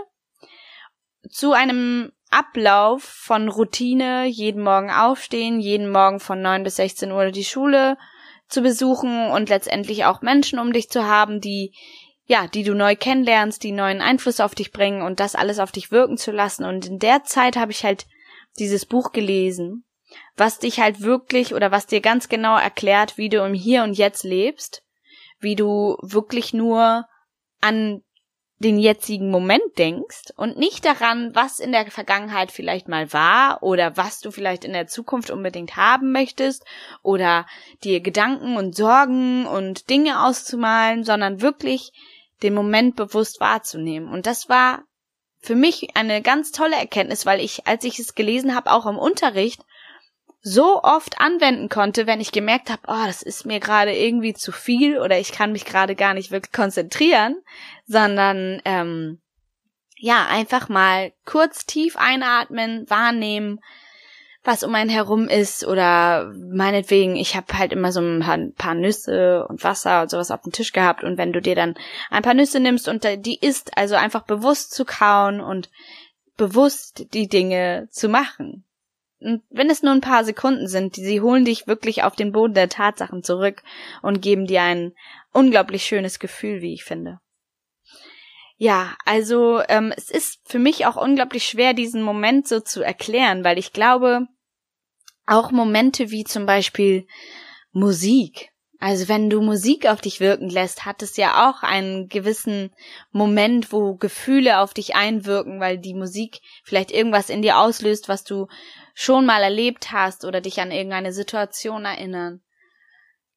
zu 1.30 1.52
einem 1.52 2.12
Ablauf 2.30 3.02
von 3.02 3.48
Routine, 3.48 4.26
jeden 4.26 4.62
Morgen 4.62 4.90
aufstehen, 4.90 5.60
jeden 5.60 5.90
Morgen 5.90 6.20
von 6.20 6.42
9 6.42 6.62
bis 6.62 6.76
16 6.76 7.10
Uhr 7.12 7.30
die 7.30 7.44
Schule 7.44 7.96
zu 8.48 8.62
besuchen 8.62 9.30
und 9.30 9.48
letztendlich 9.48 10.04
auch 10.04 10.22
Menschen 10.22 10.58
um 10.58 10.72
dich 10.72 10.90
zu 10.90 11.04
haben, 11.06 11.40
die 11.40 11.72
ja, 12.28 12.46
die 12.46 12.62
du 12.62 12.74
neu 12.74 12.94
kennenlernst, 12.94 13.62
die 13.62 13.72
neuen 13.72 14.02
Einfluss 14.02 14.40
auf 14.40 14.54
dich 14.54 14.70
bringen 14.70 15.00
und 15.00 15.18
das 15.18 15.34
alles 15.34 15.58
auf 15.58 15.72
dich 15.72 15.90
wirken 15.90 16.18
zu 16.18 16.30
lassen. 16.30 16.64
Und 16.64 16.86
in 16.86 16.98
der 16.98 17.24
Zeit 17.24 17.56
habe 17.56 17.72
ich 17.72 17.84
halt 17.84 18.06
dieses 18.58 18.84
Buch 18.84 19.12
gelesen, 19.12 19.84
was 20.36 20.58
dich 20.58 20.78
halt 20.78 21.00
wirklich 21.00 21.54
oder 21.54 21.70
was 21.70 21.86
dir 21.86 22.02
ganz 22.02 22.28
genau 22.28 22.58
erklärt, 22.58 23.16
wie 23.16 23.30
du 23.30 23.42
im 23.44 23.54
Hier 23.54 23.82
und 23.82 23.94
Jetzt 23.94 24.24
lebst, 24.24 24.82
wie 25.40 25.56
du 25.56 25.96
wirklich 26.02 26.52
nur 26.52 27.06
an 27.62 28.02
den 28.58 28.78
jetzigen 28.78 29.30
Moment 29.30 29.78
denkst 29.78 30.32
und 30.36 30.58
nicht 30.58 30.84
daran, 30.84 31.34
was 31.34 31.60
in 31.60 31.70
der 31.70 31.90
Vergangenheit 31.90 32.50
vielleicht 32.50 32.88
mal 32.88 33.12
war 33.12 33.62
oder 33.62 33.96
was 33.96 34.20
du 34.20 34.30
vielleicht 34.30 34.64
in 34.64 34.72
der 34.72 34.88
Zukunft 34.88 35.30
unbedingt 35.30 35.76
haben 35.76 36.10
möchtest 36.10 36.64
oder 37.02 37.46
dir 37.84 38.00
Gedanken 38.00 38.56
und 38.56 38.74
Sorgen 38.74 39.46
und 39.46 39.88
Dinge 39.90 40.24
auszumalen, 40.24 41.04
sondern 41.04 41.40
wirklich 41.40 41.92
den 42.42 42.54
Moment 42.54 42.96
bewusst 42.96 43.40
wahrzunehmen. 43.40 44.08
Und 44.08 44.26
das 44.26 44.48
war 44.48 44.82
für 45.40 45.54
mich 45.54 45.96
eine 45.96 46.20
ganz 46.20 46.50
tolle 46.50 46.76
Erkenntnis, 46.76 47.26
weil 47.26 47.40
ich, 47.40 47.66
als 47.66 47.84
ich 47.84 48.00
es 48.00 48.16
gelesen 48.16 48.56
habe, 48.56 48.72
auch 48.72 48.86
im 48.86 48.98
Unterricht, 48.98 49.62
so 50.40 50.82
oft 50.82 51.20
anwenden 51.20 51.68
konnte, 51.68 52.06
wenn 52.06 52.20
ich 52.20 52.32
gemerkt 52.32 52.70
habe, 52.70 52.82
oh, 52.86 53.06
das 53.06 53.22
ist 53.22 53.44
mir 53.44 53.60
gerade 53.60 53.94
irgendwie 53.94 54.34
zu 54.34 54.52
viel 54.52 54.98
oder 54.98 55.18
ich 55.18 55.32
kann 55.32 55.52
mich 55.52 55.64
gerade 55.64 55.94
gar 55.94 56.14
nicht 56.14 56.30
wirklich 56.30 56.52
konzentrieren, 56.52 57.36
sondern 57.86 58.62
ähm, 58.64 59.20
ja, 59.96 60.26
einfach 60.26 60.68
mal 60.68 61.12
kurz 61.24 61.66
tief 61.66 61.96
einatmen, 61.96 62.88
wahrnehmen, 62.88 63.58
was 64.44 64.62
um 64.62 64.74
einen 64.74 64.88
herum 64.88 65.28
ist 65.28 65.66
oder 65.66 66.32
meinetwegen, 66.32 67.16
ich 67.16 67.36
habe 67.36 67.58
halt 67.58 67.72
immer 67.72 67.90
so 67.90 68.00
ein 68.00 68.20
paar, 68.20 68.38
paar, 68.56 68.74
Nüsse 68.74 69.44
und 69.48 69.64
Wasser 69.64 70.02
und 70.02 70.10
sowas 70.10 70.30
auf 70.30 70.42
dem 70.42 70.52
Tisch 70.52 70.72
gehabt 70.72 71.02
und 71.02 71.18
wenn 71.18 71.32
du 71.32 71.42
dir 71.42 71.56
dann 71.56 71.74
ein 72.10 72.22
paar 72.22 72.34
Nüsse 72.34 72.60
nimmst 72.60 72.88
und 72.88 73.04
die 73.26 73.40
isst, 73.40 73.76
also 73.76 73.96
einfach 73.96 74.22
bewusst 74.22 74.72
zu 74.72 74.84
kauen 74.84 75.40
und 75.40 75.68
bewusst 76.36 77.12
die 77.12 77.28
Dinge 77.28 77.88
zu 77.90 78.08
machen. 78.08 78.64
Wenn 79.20 79.70
es 79.70 79.82
nur 79.82 79.92
ein 79.92 80.00
paar 80.00 80.24
Sekunden 80.24 80.68
sind, 80.68 80.94
sie 80.94 81.20
holen 81.20 81.44
dich 81.44 81.66
wirklich 81.66 82.04
auf 82.04 82.14
den 82.14 82.32
Boden 82.32 82.54
der 82.54 82.68
Tatsachen 82.68 83.22
zurück 83.22 83.62
und 84.02 84.22
geben 84.22 84.46
dir 84.46 84.62
ein 84.62 84.92
unglaublich 85.32 85.84
schönes 85.84 86.18
Gefühl, 86.18 86.62
wie 86.62 86.74
ich 86.74 86.84
finde. 86.84 87.20
Ja, 88.56 88.96
also 89.04 89.62
ähm, 89.68 89.92
es 89.96 90.10
ist 90.10 90.40
für 90.44 90.58
mich 90.58 90.86
auch 90.86 90.96
unglaublich 90.96 91.44
schwer, 91.44 91.74
diesen 91.74 92.02
Moment 92.02 92.48
so 92.48 92.60
zu 92.60 92.82
erklären, 92.82 93.44
weil 93.44 93.56
ich 93.56 93.72
glaube, 93.72 94.26
auch 95.26 95.52
Momente 95.52 96.10
wie 96.10 96.24
zum 96.24 96.46
Beispiel 96.46 97.06
Musik. 97.70 98.50
Also 98.80 99.08
wenn 99.08 99.28
du 99.28 99.40
Musik 99.42 99.86
auf 99.86 100.00
dich 100.00 100.20
wirken 100.20 100.48
lässt, 100.48 100.86
hat 100.86 101.02
es 101.02 101.16
ja 101.16 101.48
auch 101.48 101.62
einen 101.62 102.08
gewissen 102.08 102.70
Moment, 103.10 103.72
wo 103.72 103.94
Gefühle 103.94 104.60
auf 104.60 104.72
dich 104.72 104.94
einwirken, 104.94 105.60
weil 105.60 105.78
die 105.78 105.94
Musik 105.94 106.40
vielleicht 106.62 106.92
irgendwas 106.92 107.28
in 107.28 107.42
dir 107.42 107.58
auslöst, 107.58 108.08
was 108.08 108.22
du 108.22 108.46
schon 109.00 109.26
mal 109.26 109.44
erlebt 109.44 109.92
hast 109.92 110.24
oder 110.24 110.40
dich 110.40 110.60
an 110.60 110.72
irgendeine 110.72 111.12
Situation 111.12 111.84
erinnern. 111.84 112.40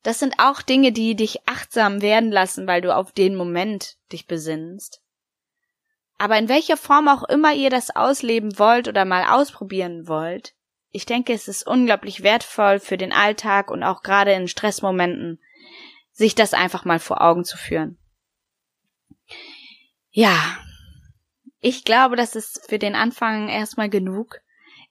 Das 0.02 0.18
sind 0.18 0.40
auch 0.40 0.64
Dinge, 0.64 0.92
die 0.92 1.16
dich 1.16 1.48
achtsam 1.48 2.02
werden 2.02 2.32
lassen, 2.32 2.66
weil 2.66 2.82
du 2.82 2.96
auf 2.96 3.12
den 3.12 3.36
Moment 3.36 3.98
dich 4.12 4.26
besinnst. 4.26 5.04
Aber 6.18 6.40
in 6.40 6.50
welcher 6.50 6.78
Form 6.78 7.08
auch 7.08 7.22
immer 7.30 7.54
ihr 7.54 7.70
das 7.70 7.96
ausleben 7.96 8.58
wollt 8.58 8.88
oder 8.88 9.06
mal 9.06 9.40
ausprobieren 9.40 10.08
wollt, 10.08 10.56
ich 10.90 11.06
denke, 11.06 11.32
es 11.32 11.48
ist 11.48 11.68
unglaublich 11.68 12.24
wertvoll 12.24 12.80
für 12.80 12.98
den 12.98 13.14
Alltag 13.14 13.70
und 13.70 13.84
auch 13.84 14.02
gerade 14.02 14.34
in 14.34 14.48
Stressmomenten, 14.48 15.40
sich 16.12 16.34
das 16.34 16.56
einfach 16.56 16.86
mal 16.86 17.00
vor 17.00 17.22
Augen 17.22 17.46
zu 17.46 17.56
führen. 17.56 18.00
Ja, 20.10 20.58
ich 21.60 21.86
glaube, 21.86 22.16
das 22.16 22.36
ist 22.36 22.68
für 22.68 22.80
den 22.80 22.96
Anfang 22.96 23.48
erstmal 23.48 23.90
genug. 23.92 24.42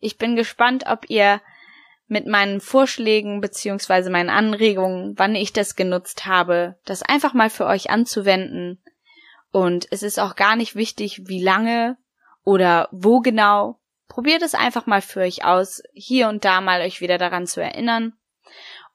Ich 0.01 0.19
bin 0.19 0.35
gespannt, 0.35 0.85
ob 0.87 1.09
ihr 1.09 1.41
mit 2.09 2.27
meinen 2.27 2.61
Vorschlägen 2.61 3.41
beziehungsweise 3.41 4.11
meinen 4.11 4.31
Anregungen, 4.31 5.15
wann 5.17 5.37
ich 5.37 5.53
das 5.53 5.77
genutzt 5.77 6.27
habe, 6.27 6.77
das 6.85 7.03
einfach 7.03 7.35
mal 7.35 7.51
für 7.51 7.67
euch 7.67 7.91
anzuwenden. 7.91 8.83
Und 9.53 9.87
es 9.91 10.03
ist 10.03 10.19
auch 10.19 10.35
gar 10.35 10.57
nicht 10.57 10.75
wichtig, 10.75 11.23
wie 11.27 11.43
lange 11.43 11.97
oder 12.43 12.89
wo 12.91 13.21
genau. 13.21 13.79
Probiert 14.09 14.43
es 14.43 14.57
einfach 14.57 14.87
mal 14.87 15.03
für 15.03 15.21
euch 15.21 15.45
aus, 15.45 15.83
hier 15.93 16.29
und 16.29 16.45
da 16.45 16.61
mal 16.61 16.81
euch 16.81 17.01
wieder 17.01 17.17
daran 17.17 17.47
zu 17.47 17.63
erinnern. 17.63 18.15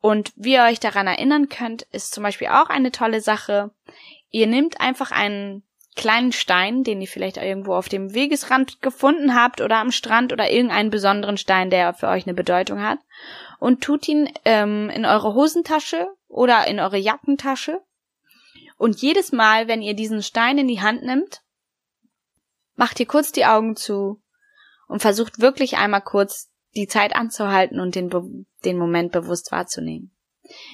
Und 0.01 0.33
wie 0.35 0.53
ihr 0.53 0.63
euch 0.63 0.81
daran 0.81 1.07
erinnern 1.07 1.47
könnt, 1.47 1.83
ist 1.83 2.13
zum 2.13 2.23
Beispiel 2.23 2.47
auch 2.47 2.67
eine 2.69 2.91
tolle 2.91 3.21
Sache. 3.21 3.71
Ihr 4.29 4.47
nehmt 4.47 4.81
einfach 4.81 5.11
einen 5.11 5.63
kleinen 5.95 6.31
Stein, 6.31 6.84
den 6.84 7.01
ihr 7.01 7.08
vielleicht 7.08 7.38
irgendwo 7.38 7.73
auf 7.73 7.89
dem 7.89 8.13
Wegesrand 8.13 8.81
gefunden 8.81 9.34
habt 9.34 9.62
oder 9.62 9.77
am 9.77 9.91
Strand 9.91 10.34
oder 10.34 10.51
irgendeinen 10.51 10.89
besonderen 10.89 11.38
Stein, 11.38 11.69
der 11.69 11.93
für 11.93 12.08
euch 12.08 12.25
eine 12.25 12.34
Bedeutung 12.34 12.81
hat, 12.81 12.99
und 13.60 13.81
tut 13.81 14.08
ihn 14.08 14.29
ähm, 14.43 14.89
in 14.89 15.05
eure 15.05 15.34
Hosentasche 15.34 16.08
oder 16.27 16.67
in 16.67 16.79
eure 16.79 16.97
Jackentasche. 16.97 17.81
Und 18.77 19.01
jedes 19.01 19.31
Mal, 19.31 19.67
wenn 19.67 19.81
ihr 19.81 19.93
diesen 19.93 20.21
Stein 20.21 20.58
in 20.58 20.67
die 20.67 20.81
Hand 20.81 21.03
nimmt, 21.03 21.41
macht 22.75 22.99
ihr 22.99 23.05
kurz 23.05 23.31
die 23.31 23.45
Augen 23.45 23.77
zu 23.77 24.21
und 24.88 25.01
versucht 25.01 25.39
wirklich 25.39 25.77
einmal 25.77 26.01
kurz 26.01 26.51
die 26.75 26.88
Zeit 26.88 27.15
anzuhalten 27.15 27.79
und 27.79 27.95
den, 27.95 28.45
den 28.65 28.77
Moment 28.77 29.13
bewusst 29.13 29.53
wahrzunehmen. 29.53 30.13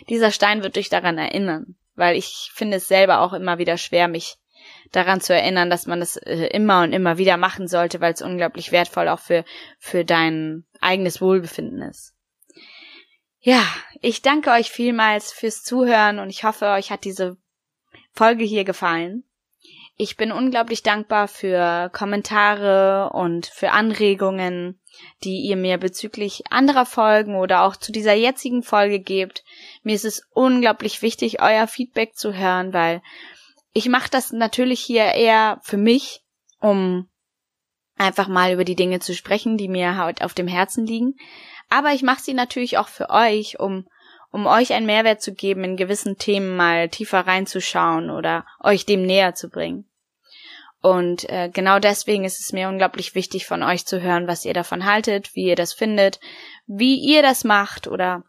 Dieser 0.09 0.31
Stein 0.31 0.63
wird 0.63 0.77
euch 0.77 0.89
daran 0.89 1.19
erinnern, 1.19 1.75
weil 1.93 2.17
ich 2.17 2.49
finde 2.53 2.77
es 2.77 2.87
selber 2.87 3.21
auch 3.21 3.33
immer 3.33 3.59
wieder 3.59 3.77
schwer, 3.77 4.07
mich 4.07 4.37
daran 4.91 5.21
zu 5.21 5.33
erinnern, 5.33 5.69
dass 5.69 5.87
man 5.87 5.99
das 5.99 6.17
äh, 6.17 6.47
immer 6.47 6.83
und 6.83 6.93
immer 6.93 7.17
wieder 7.17 7.37
machen 7.37 7.67
sollte, 7.67 8.01
weil 8.01 8.13
es 8.13 8.21
unglaublich 8.21 8.71
wertvoll 8.71 9.07
auch 9.07 9.19
für, 9.19 9.45
für 9.79 10.05
dein 10.05 10.65
eigenes 10.79 11.21
Wohlbefinden 11.21 11.81
ist. 11.81 12.13
Ja, 13.39 13.65
ich 14.01 14.21
danke 14.21 14.51
euch 14.51 14.69
vielmals 14.69 15.31
fürs 15.31 15.63
Zuhören 15.63 16.19
und 16.19 16.29
ich 16.29 16.43
hoffe, 16.43 16.67
euch 16.67 16.91
hat 16.91 17.05
diese 17.05 17.37
Folge 18.13 18.43
hier 18.43 18.65
gefallen. 18.65 19.23
Ich 19.97 20.17
bin 20.17 20.31
unglaublich 20.31 20.83
dankbar 20.83 21.27
für 21.27 21.89
Kommentare 21.93 23.11
und 23.13 23.45
für 23.45 23.71
Anregungen, 23.71 24.79
die 25.23 25.41
ihr 25.41 25.55
mir 25.55 25.77
bezüglich 25.77 26.43
anderer 26.49 26.85
Folgen 26.85 27.35
oder 27.35 27.63
auch 27.63 27.75
zu 27.75 27.91
dieser 27.91 28.13
jetzigen 28.13 28.63
Folge 28.63 28.99
gebt. 28.99 29.43
Mir 29.83 29.95
ist 29.95 30.05
es 30.05 30.27
unglaublich 30.31 31.01
wichtig, 31.01 31.41
euer 31.41 31.67
Feedback 31.67 32.15
zu 32.15 32.33
hören, 32.33 32.73
weil 32.73 33.01
ich 33.73 33.87
mache 33.87 34.09
das 34.09 34.31
natürlich 34.31 34.81
hier 34.81 35.05
eher 35.13 35.59
für 35.63 35.77
mich, 35.77 36.21
um 36.59 37.09
einfach 37.97 38.27
mal 38.27 38.51
über 38.51 38.63
die 38.63 38.75
Dinge 38.75 38.99
zu 38.99 39.13
sprechen, 39.13 39.57
die 39.57 39.67
mir 39.67 39.97
halt 39.97 40.23
auf 40.23 40.33
dem 40.33 40.47
Herzen 40.47 40.85
liegen. 40.85 41.15
Aber 41.69 41.93
ich 41.93 42.03
mache 42.03 42.21
sie 42.21 42.33
natürlich 42.33 42.77
auch 42.77 42.87
für 42.87 43.09
euch, 43.09 43.59
um 43.59 43.85
um 44.31 44.45
euch 44.47 44.73
einen 44.73 44.85
Mehrwert 44.85 45.21
zu 45.21 45.33
geben, 45.33 45.63
in 45.63 45.75
gewissen 45.75 46.17
Themen 46.17 46.55
mal 46.55 46.89
tiefer 46.89 47.27
reinzuschauen 47.27 48.09
oder 48.09 48.45
euch 48.61 48.85
dem 48.85 49.05
näher 49.05 49.35
zu 49.35 49.49
bringen. 49.49 49.89
Und 50.81 51.29
äh, 51.29 51.49
genau 51.49 51.79
deswegen 51.79 52.23
ist 52.23 52.39
es 52.39 52.53
mir 52.53 52.69
unglaublich 52.69 53.13
wichtig, 53.13 53.45
von 53.45 53.61
euch 53.61 53.85
zu 53.85 54.01
hören, 54.01 54.27
was 54.27 54.45
ihr 54.45 54.53
davon 54.53 54.85
haltet, 54.85 55.35
wie 55.35 55.45
ihr 55.45 55.55
das 55.55 55.73
findet, 55.73 56.19
wie 56.65 56.95
ihr 56.95 57.21
das 57.21 57.43
macht 57.43 57.87
oder 57.87 58.23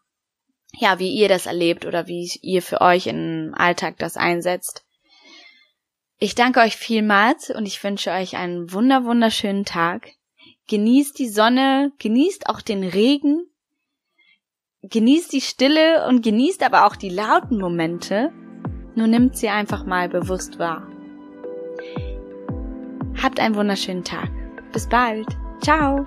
ja, 0.75 0.99
wie 0.99 1.13
ihr 1.13 1.29
das 1.29 1.47
erlebt 1.47 1.87
oder 1.87 2.07
wie 2.07 2.31
ihr 2.43 2.63
für 2.63 2.81
euch 2.81 3.07
im 3.07 3.55
Alltag 3.57 3.97
das 3.99 4.17
einsetzt. 4.17 4.85
Ich 6.25 6.37
danke 6.37 6.61
euch 6.61 6.77
vielmals 6.77 7.51
und 7.51 7.67
ich 7.67 7.83
wünsche 7.83 8.13
euch 8.13 8.37
einen 8.37 8.73
wunder 8.73 9.05
wunderschönen 9.05 9.65
Tag. 9.65 10.11
Genießt 10.69 11.19
die 11.19 11.29
Sonne, 11.29 11.91
genießt 11.99 12.49
auch 12.49 12.61
den 12.61 12.85
Regen, 12.85 13.43
genießt 14.85 15.33
die 15.33 15.41
Stille 15.41 16.07
und 16.07 16.23
genießt 16.23 16.63
aber 16.63 16.87
auch 16.87 16.95
die 16.95 17.09
lauten 17.09 17.59
Momente. 17.59 18.33
Nur 18.95 19.09
nimmt 19.09 19.37
sie 19.37 19.49
einfach 19.49 19.85
mal 19.85 20.09
bewusst 20.09 20.61
wahr. 20.61 20.87
Habt 23.21 23.41
einen 23.41 23.57
wunderschönen 23.57 24.05
Tag. 24.05 24.31
Bis 24.73 24.89
bald. 24.89 25.27
Ciao. 25.61 26.07